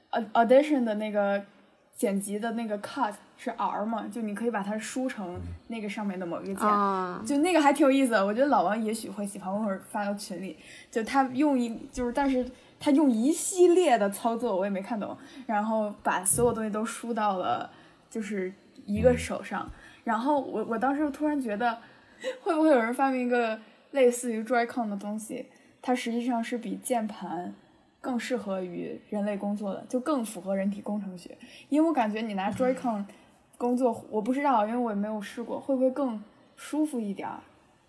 [0.10, 1.44] 呃 audition 的那个
[1.96, 7.26] 剪辑的那个 cut 是 R 嘛，就你可以把它输成那个上面的某一个键。
[7.26, 10.58] 就那个还挺有意思的，我觉得老王也许会喜欢，我会发到群里。
[10.90, 17.70] 就他用一就是，但是他用一系列的操作，我也没看懂，然后把所有东西都输到了
[18.10, 18.54] 就是
[18.86, 19.70] 一个手上。
[20.04, 21.78] 然后我我当时突然觉得，
[22.42, 23.60] 会不会有人发明一个
[23.92, 25.48] 类似于 Joy-Con 的东西？
[25.82, 27.54] 它实际上是比键盘
[28.00, 31.38] 更适合于人类工作的，就更符合人体工程学。
[31.70, 33.06] 因为我感觉你拿 Joy-Con
[33.58, 36.22] 工作，我不知道，因为我也没有试过，会不会更
[36.56, 37.40] 舒服一点儿？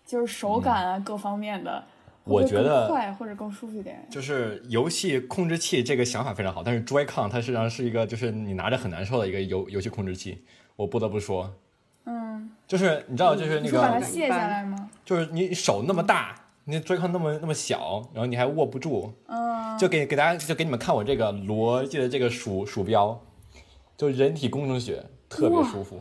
[0.05, 1.83] 就是手感啊，各方面的，
[2.29, 4.05] 我觉得快或者更舒服一点。
[4.09, 10.43] 就是游戏控制器这个想法非常好，但是 Joy-Con 它实际上是一个就是你拿着很难受的一个游游戏控制器，
[10.75, 11.53] 我不得不说，
[12.05, 14.89] 嗯，就是你知道就是那你把它个卸下来吗？
[15.03, 16.35] 就是你手那么大，
[16.65, 23.19] 你 Joy-Con 那么那么小，然后你还握不住，嗯，就给给大家就给你们看我这个逻辑的这个鼠鼠标，
[23.97, 25.99] 就人体工程学特别舒服。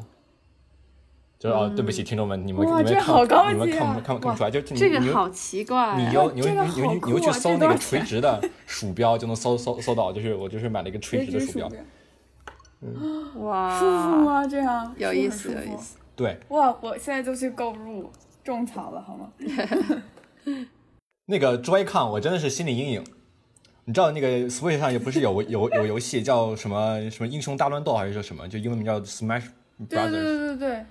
[1.39, 4.51] 就是哦，对不起，听众们，你们你们看这好高你们看不看不看不出来？
[4.51, 5.97] 就是你你这个好奇怪呀。
[5.97, 10.13] 你要你你就你就酷啊这去搜那个垂直的鼠标，就能搜搜搜到。
[10.13, 11.71] 就是我就是买了一个垂直的鼠标，
[12.83, 14.47] 嗯哇，舒服吗？
[14.47, 15.97] 这样有意思，有意思。
[16.17, 16.77] 对，哇！
[16.81, 18.11] 我现在就去购入，
[18.43, 19.31] 种草了好吗？
[21.27, 23.05] 那个 Joy-Con 我真的是心理阴影。
[23.85, 28.49] 你知道那个 Switch 上也不是有有有游戏叫什么什么英雄大乱斗还是叫什么？
[28.49, 29.45] 就英文名叫 Smash
[29.79, 30.11] Brothers。
[30.11, 30.85] 对对对对对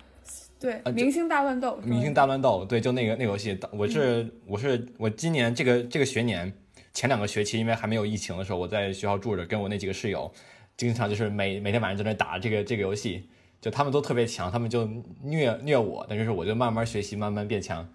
[0.60, 6.52] 对，明星大乱斗，明星大乱斗，对，就那个那个游戏，我是我是我今年这个这个学年
[6.94, 10.32] 前两个学期，因为还没有疫情的时候，我在学校住着，跟我那几个室友，
[10.76, 13.30] 经常就是每每天晚上在那打这个这个游戏，
[13.62, 14.90] 就他们都特别强，他们就
[15.24, 17.88] 虐虐我，但是我就慢慢学习，慢慢变强。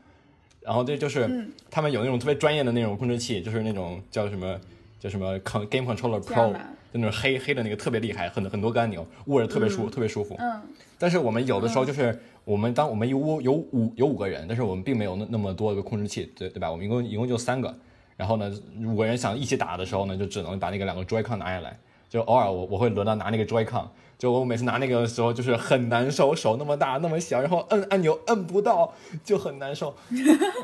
[0.61, 1.51] 然后这就是嗯。
[1.69, 4.61] 他们有那种特别专业的那种控制器，就是那种叫什么
[5.01, 10.37] 叫什么 Game Controller Pro，就那种黑黑的那个特别厉害，很很多个按钮，握着特别舒、特别舒服。
[10.39, 10.61] 嗯
[11.03, 16.70] 但是我们有的时候就是我们当我们有五有五有五个人，但是我们并没有那那么多个控制器，对对吧？
[16.70, 17.77] 我们一共一共就三个。
[18.16, 18.49] 然后呢，
[18.87, 21.77] 五个人想一起打的时候呢，就只能把那个两个 Joy-Con 拿下来。
[22.09, 29.97] 就偶尔我我会轮到拿那个 Joy-Con，就我每次拿那个的时候就是很难受，手那么大那么小，然后摁按钮摁不到，就很难受。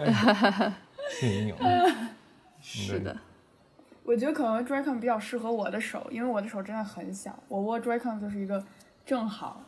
[0.05, 0.73] 哎。
[2.61, 3.17] 是的，
[4.05, 8.63] 我觉得可能 Joy-Con 比较适合我的手，因为我的手真的很小，我握 Joy-Con 就是一个
[9.05, 9.63] 正好，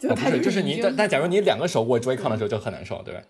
[0.00, 3.20] 就哦，不是，就是你但但假如你两个手握 Joy-Con 的时候就很难受，对吧？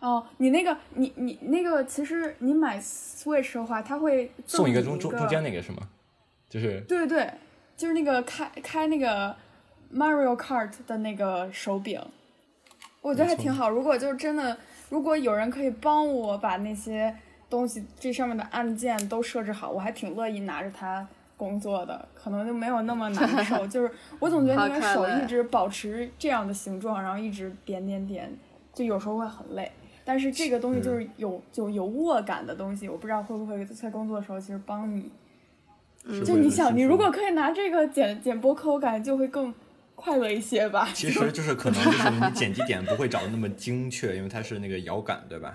[0.00, 5.78] 哦，你那个你你那个其实你买 Switch 的话，它会赠送一个中中中间那个是吗？
[6.48, 7.30] 就是对对对，
[7.76, 9.34] 就是那个开开那个
[9.94, 12.00] Mario Kart 的那个手柄，
[13.00, 13.70] 我觉得还挺好。
[13.70, 14.58] 如果就是真的，
[14.90, 17.16] 如果有人可以帮我把那些
[17.48, 21.06] 东西这上面的按键都设置好，我还挺乐意拿着它
[21.36, 23.66] 工作的，可能就没有那么难受。
[23.68, 28.32] 就是我总觉得好你的手一直保持这样的形状，然后一直点点点，
[28.72, 29.70] 就有时候会很累。
[30.04, 35.10] 但是这个东西就是有就有握感的东西，我不知道会不会在工作的时候其实帮你
[36.08, 39.52] 是就你想，你如果可以拿这个剪剪播客，我感觉就会更
[39.96, 40.88] 快乐一些吧。
[40.94, 45.52] 其实就是可能就是你剪辑点不会找的那么精确，因为它是那个摇杆，对吧？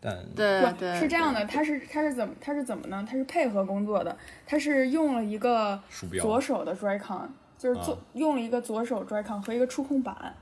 [0.00, 3.06] 但不对对，是这样的，他是他是怎么他是怎么呢？
[3.08, 4.16] 他是配合工作的，
[4.46, 7.28] 他是用了一个鼠标左手的 Joy-Con，
[7.58, 10.34] 就是做、啊用了一个左手 Joy-Con 和一个触控板，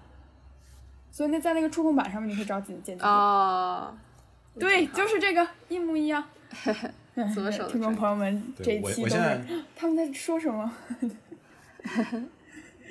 [1.10, 3.10] 所以那在那个触控板上面你可以找剪剪辑点。
[3.10, 3.94] 哦，
[4.59, 6.24] 对，就是这个一模一样。
[7.32, 10.72] 左手的听众朋友们，这一期都我我现在是他们在说什么？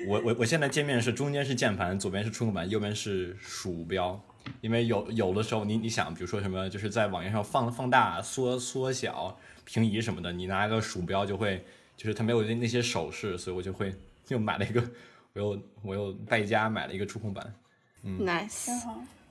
[0.08, 4.18] 我我我现在界面是中间是键盘，左边是触控板，右边是鼠标。
[4.60, 11.64] 因为有有的时候你你想，比如说什么，就是在网页上放放大、缩缩小、平移什么的，你拿个鼠标就会，
[11.96, 13.94] 就是它没有那那些手势，所以我就会
[14.28, 14.82] 又买了一个，
[15.34, 17.54] 我又我又败家买了一个触控板。
[18.04, 18.70] nice。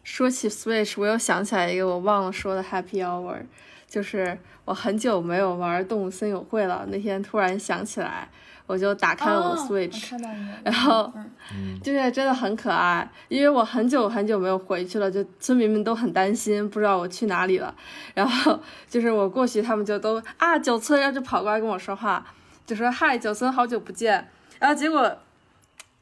[0.04, 3.42] 说起 Switch，我又想起来一个我忘了说的 Happy Hour，
[3.88, 8.30] 就是我很久没有玩动物森友会了，那天突然想起来，
[8.66, 10.14] 我就打开了我的哦 Switch。
[10.64, 11.12] 然后
[11.54, 17.74] 嗯就是真的很可爱，因为我很久很久没有回去了，就村民们都很担心，不知道我去哪里了。
[18.14, 18.60] 然后
[18.90, 22.26] 就是我过去，他们就都啊九村，然后就跑过来跟我说话，
[22.66, 24.28] 就说嗨九村，好久不见。
[24.60, 25.18] 然后结果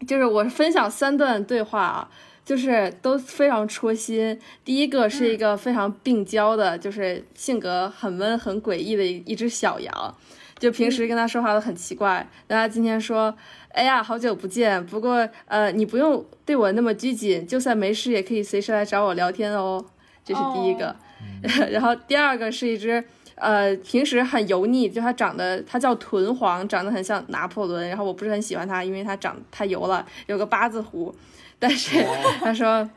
[0.07, 2.09] 就是我分享三段对话啊，
[2.45, 4.39] 就是都非常戳心。
[4.63, 10.15] 第一个是一个非常病娇的，就是性格很温很诡异的一一只小羊，
[10.61, 12.25] 就平时跟他说话都很奇怪。
[12.45, 13.35] 但他今天说
[13.73, 19.83] ：“哎呀，好久不见，不过呃，你不用对我那么拘谨，就算没事也可以随时来找我聊天哦。”
[20.23, 20.95] 这是第一个。
[21.71, 23.03] 然后第二个是一只。
[23.35, 27.89] 呃，平时很油腻，就它长得，它叫豚黄，长得很像拿破仑。
[27.89, 31.11] 然后我不是很喜欢它，因为它长太油了，有个八字胡。
[31.57, 32.05] 但是
[32.39, 32.87] 他说，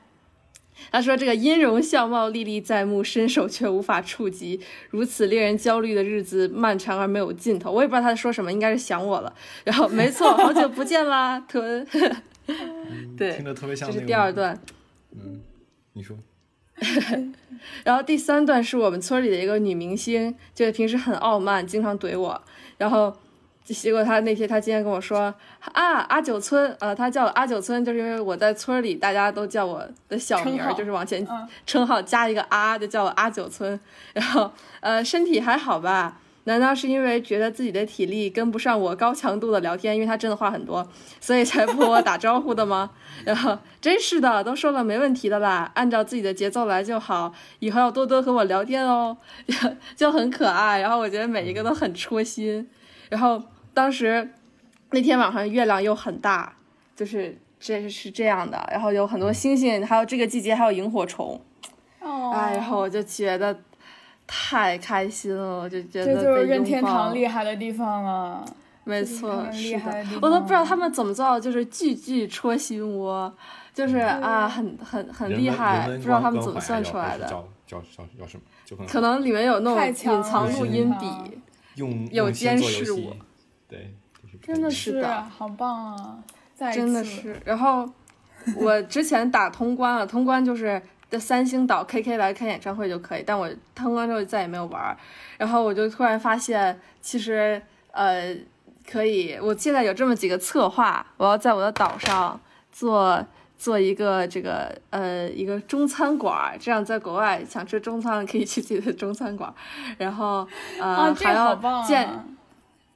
[0.91, 4.61] 他说这个音容笑貌历历在目，伸手却无法触及，
[4.91, 7.73] 如此令人焦虑的日子漫长而没有尽头。
[7.73, 9.35] 我也不知道他在说什么，应该是想我了。
[9.65, 11.87] 然后没错，好久不见啦，豚。
[13.17, 14.07] 对听，着特别像这是。
[14.07, 14.61] 第二段。
[15.13, 15.41] 嗯
[15.95, 16.17] 你说。
[17.85, 22.43] 然后第三段是我们村里的一个女明星，就是平时很傲慢，经常怼我。
[22.77, 23.17] 然后
[23.73, 25.33] 结果他那天，他今天跟我说
[25.73, 33.79] 啊，阿九村，呃，他叫我阿九村，就是因为我在村里大家都叫我的小名就是往前嗯称号加一个阿，就叫我阿九村。
[34.13, 34.51] 然后
[34.81, 36.19] 呃，身体还好吧？
[36.47, 39.95] 难道是因为觉得自己的体力跟不上我高强度的聊天？
[39.95, 40.87] 因为他真的话很多，
[41.19, 42.91] 所以才不和我打招呼的吗？
[43.25, 47.33] 然后真是的，都说了没问题的啦，按照自己的节奏来就好。
[47.61, 49.17] 以后要多多和我聊天哦，
[49.97, 50.83] 就很可爱。
[50.83, 52.69] 然后我觉得每一个都很戳心。
[53.09, 53.43] 然后
[53.75, 54.31] 当时
[54.91, 56.55] 那天晚上月亮又很大，
[56.97, 61.41] 就是这是这样的，然后有很多星星，还有这个季节还有萤火虫。
[62.01, 63.59] 哦，哎，然后我就觉得
[64.27, 68.45] 太开心了，我就觉得这就是任天堂厉害的地方了。
[68.87, 73.35] 没错，厉是害的，我都不知道他们怎么做到，就是句句戳心窝，
[73.73, 78.43] 就是啊，很很很厉害，不知道他们怎么算出来的，叫叫叫叫什么？
[78.67, 81.07] 就可能里面有那种隐藏录音笔，
[81.77, 83.17] 用有监视我
[83.75, 83.95] 对，
[84.43, 86.19] 真的是的好棒啊！
[86.55, 87.41] 再一次真的是。
[87.45, 87.89] 然后
[88.57, 94.97] 我之前打通关了，通关就是在三星岛 KK 来开演唱会就可以，但我通关之后再也没有玩儿。
[95.39, 97.61] 然后我就突然发现，其实
[97.93, 98.37] 呃
[98.91, 102.39] 可以，我现在有这么几个策划，我要在我的岛上
[102.71, 103.25] 做
[103.57, 109.53] 做一个这个呃一个中餐馆，这样在国外想吃中餐可以去自己的中餐馆，
[109.97, 110.47] 然后
[110.81, 112.25] 呃、还要个好棒建啊！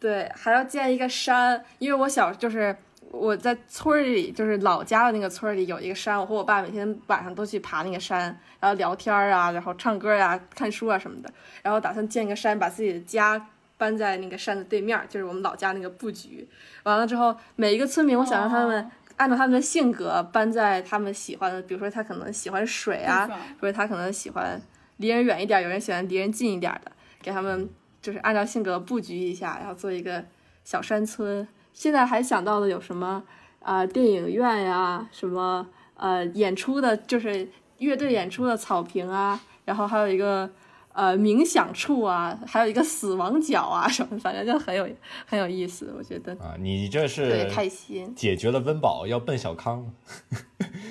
[0.00, 2.76] 对，还要建一个山，因为我小就是
[3.10, 11.30] 我在村儿里，就是老家的那个村儿里有一个山，我和我爸每天晚上都去爬那个山，然后聊天儿啊，然后唱歌呀、看书啊什么的，
[11.62, 16.48] 然后打算建一个山，把自己的家搬在那个山的对面儿，就是我们老家那个布局。
[16.84, 23.28] 完了之后，每一个村民，我想让他们哦按照他们的性格搬在他们喜欢的，比如说他可能喜欢水啊，
[23.60, 24.60] 或者他可能喜欢
[24.98, 27.68] 离人远一点，有人喜欢离人近一点的，给他们
[28.00, 30.24] 就是按照性格布局一下，然后做一个
[30.64, 31.46] 小山村。
[31.72, 33.22] 现在还想到的有什么
[33.60, 37.48] 啊、呃电影院呀，什么呃演出的，就是
[37.78, 40.50] 乐队演出的草坪啊，然后还有一个
[40.92, 44.88] 呃冥想处啊，还有一个死亡角啊什么，反正就很有
[45.24, 48.12] 很有意思，我觉得啊，你这是对是开心。
[48.16, 49.88] 解决了温饱，要奔小康。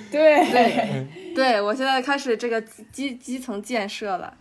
[0.10, 4.34] 对对，对我现在开始这个基基层建设了，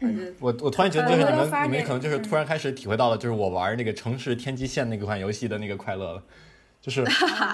[0.00, 6.22] 嗯，我我我突然觉得，就是你们你们可能就是嗯突然开始体会到了，就是我玩那个城市天际线那个款游戏的那个快乐了。
[6.80, 7.02] 就是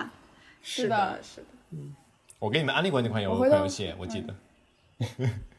[0.62, 1.46] 是的，是的。
[1.70, 1.94] 嗯
[2.40, 4.34] 我给你们安利过那款游款游戏，我记得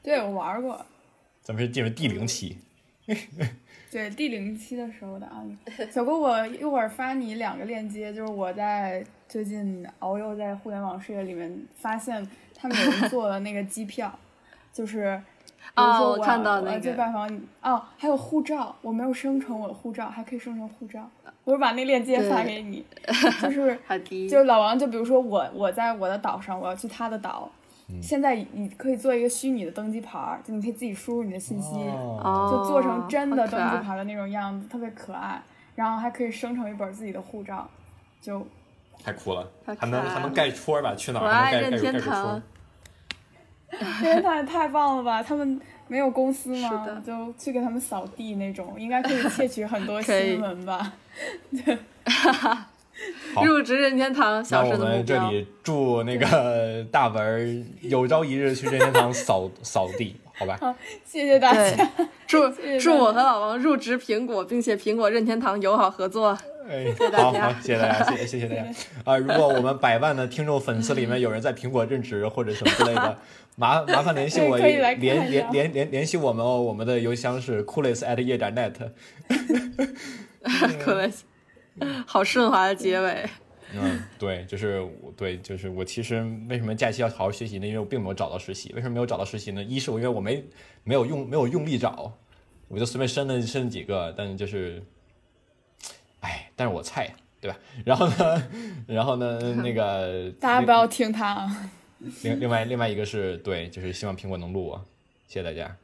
[0.02, 0.84] 对我玩过，
[1.42, 2.58] 咱们是进入第零期。
[3.92, 5.56] 对第零期的时候的案例。
[5.92, 14.18] 小郭，我一会儿发你两个链接，就是我在最近遨游在互联网世界里面发现，他们有人做了那个机票，
[14.74, 15.22] 就是。
[15.76, 21.10] 比如哦我看到那个去拜访你哦，还有护照，我没有生成我的护照，还可以生成护照。
[21.44, 22.86] 我把那链接发给你，
[23.42, 23.80] 就是，
[24.30, 27.50] 就是老王，就比如说我我在我的岛上，我要去他的岛，
[28.02, 35.42] 现在你可以做一个虚拟的登机牌儿，就你可以自己输入你的信息，就做成真的登机牌的那种样子，特别可爱。
[35.74, 37.68] 然后还可以生成一本自己的护照，
[38.22, 38.46] 就
[39.04, 40.94] 太酷了，太还能还能盖戳吧？
[40.96, 42.42] 去哪儿还爱任能盖盖盖个戳天堂儿？。
[44.04, 45.24] 因为太太棒了吧？
[45.24, 47.02] 他们没有公司吗是？
[47.02, 50.94] 就去给他们扫地那种，应该可以窃取很多新闻吧？
[51.66, 51.78] 对
[53.44, 55.18] 入职任天堂，那小时的目我们这。
[55.30, 60.58] 里祝那个大文儿有朝一日去任天堂扫扫地， 好吧？
[60.60, 60.76] 好
[61.06, 61.90] 谢谢大家。，
[62.28, 66.38] 祝谢祝我和老王入职苹果，并且苹果任天堂友好合作。
[66.70, 68.64] 哎，大家好好，谢谢大家，谢谢谢谢大家。
[69.04, 73.18] 啊、如果我们百万的听众粉丝里面有人在苹果任职或者什么之类的，
[73.62, 78.74] 麻麻烦联系我，可以来联联联联联系我们哦，我们的邮箱是 coolest at 业点 net。
[80.84, 81.12] 可能
[82.08, 83.30] 好顺滑的结尾。
[83.74, 87.68] 嗯，对，就是我对，就是我其实为什么假期要好好学习呢？
[87.68, 88.74] 因为我并没有找到实习。
[88.74, 89.64] 为什么没有找到实习呢？
[89.64, 90.44] 一是我因为我没
[90.84, 92.12] 没有用没有用力找，
[92.68, 94.82] 我就随便申了申了几个，但就是，
[96.22, 97.58] 哎，但是我菜，对吧？
[97.86, 98.44] 然后呢，
[98.88, 101.72] 然后呢，那个 大家不要听他啊！
[102.24, 104.86] 另另外另外一个是对，就是希望苹果能录我，
[105.28, 105.76] 谢谢大家。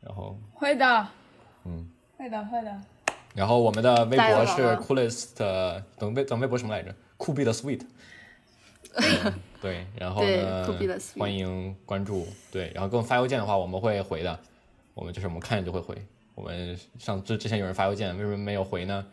[0.00, 1.08] 然后会的，
[1.64, 1.88] 嗯，
[2.18, 2.80] 会的，会的。
[3.34, 6.94] 然后我们的微博是 coolest，等微等微博什么来着？
[7.16, 7.80] 酷毙的 sweet。
[9.60, 10.66] 对，然后呢
[11.18, 12.28] 欢迎关注。
[12.52, 14.38] 对，然后给我们发邮件的话，我们会回的。
[14.92, 15.96] 我们就是我们看见就会回。
[16.34, 19.04] 我们上之之前有人发邮件，为什么没有回呢？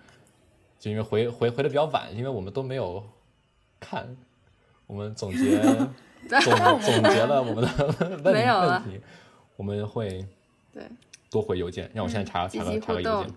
[0.78, 3.04] 就因为回回回的比较晚，因为我们都没有
[3.80, 4.18] 看。
[4.88, 5.62] 我们总结
[6.42, 9.02] 总总结了我们的 问没有问题，
[9.58, 10.26] 我们会
[10.72, 10.84] 对，
[11.30, 11.90] 多回邮件。
[11.94, 13.32] 让我现在查查个查个邮件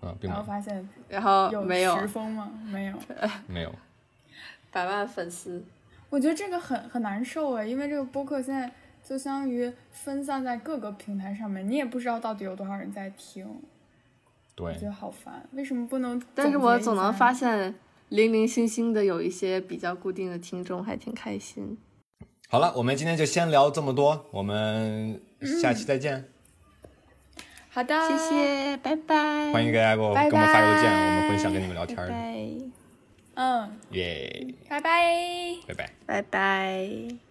[0.00, 0.10] 动。
[0.10, 2.50] 啊，并然没有后发现然后有没有十封吗？
[2.70, 2.94] 没有。
[3.46, 3.74] 没有。
[4.72, 5.62] 百万粉丝，
[6.08, 8.70] 我觉得这个很很难受哎，因为这个播客现在
[9.02, 13.46] 就相当于分散在各个平台上面，你也不知道到底有多少人在听，
[14.54, 15.46] 对我觉，得好烦。
[15.52, 16.22] 为什么不能？
[16.34, 17.74] 但是我总能发现。
[18.10, 21.78] 现零零星星的有一些比较固定的听众，还挺开心。
[22.48, 25.22] 好了，我们今天就先聊这么多，我们
[25.60, 26.28] 下期再见。
[27.70, 28.18] 好的，谢。
[28.18, 29.52] 谢，拜拜。
[29.52, 32.10] 欢迎大家给我拜给我们发邮件，我们会想跟你们聊天拜的。
[32.10, 32.48] 拜，
[33.34, 35.56] 嗯，耶，拜拜。
[35.68, 35.90] 拜拜。
[36.04, 37.29] 拜拜。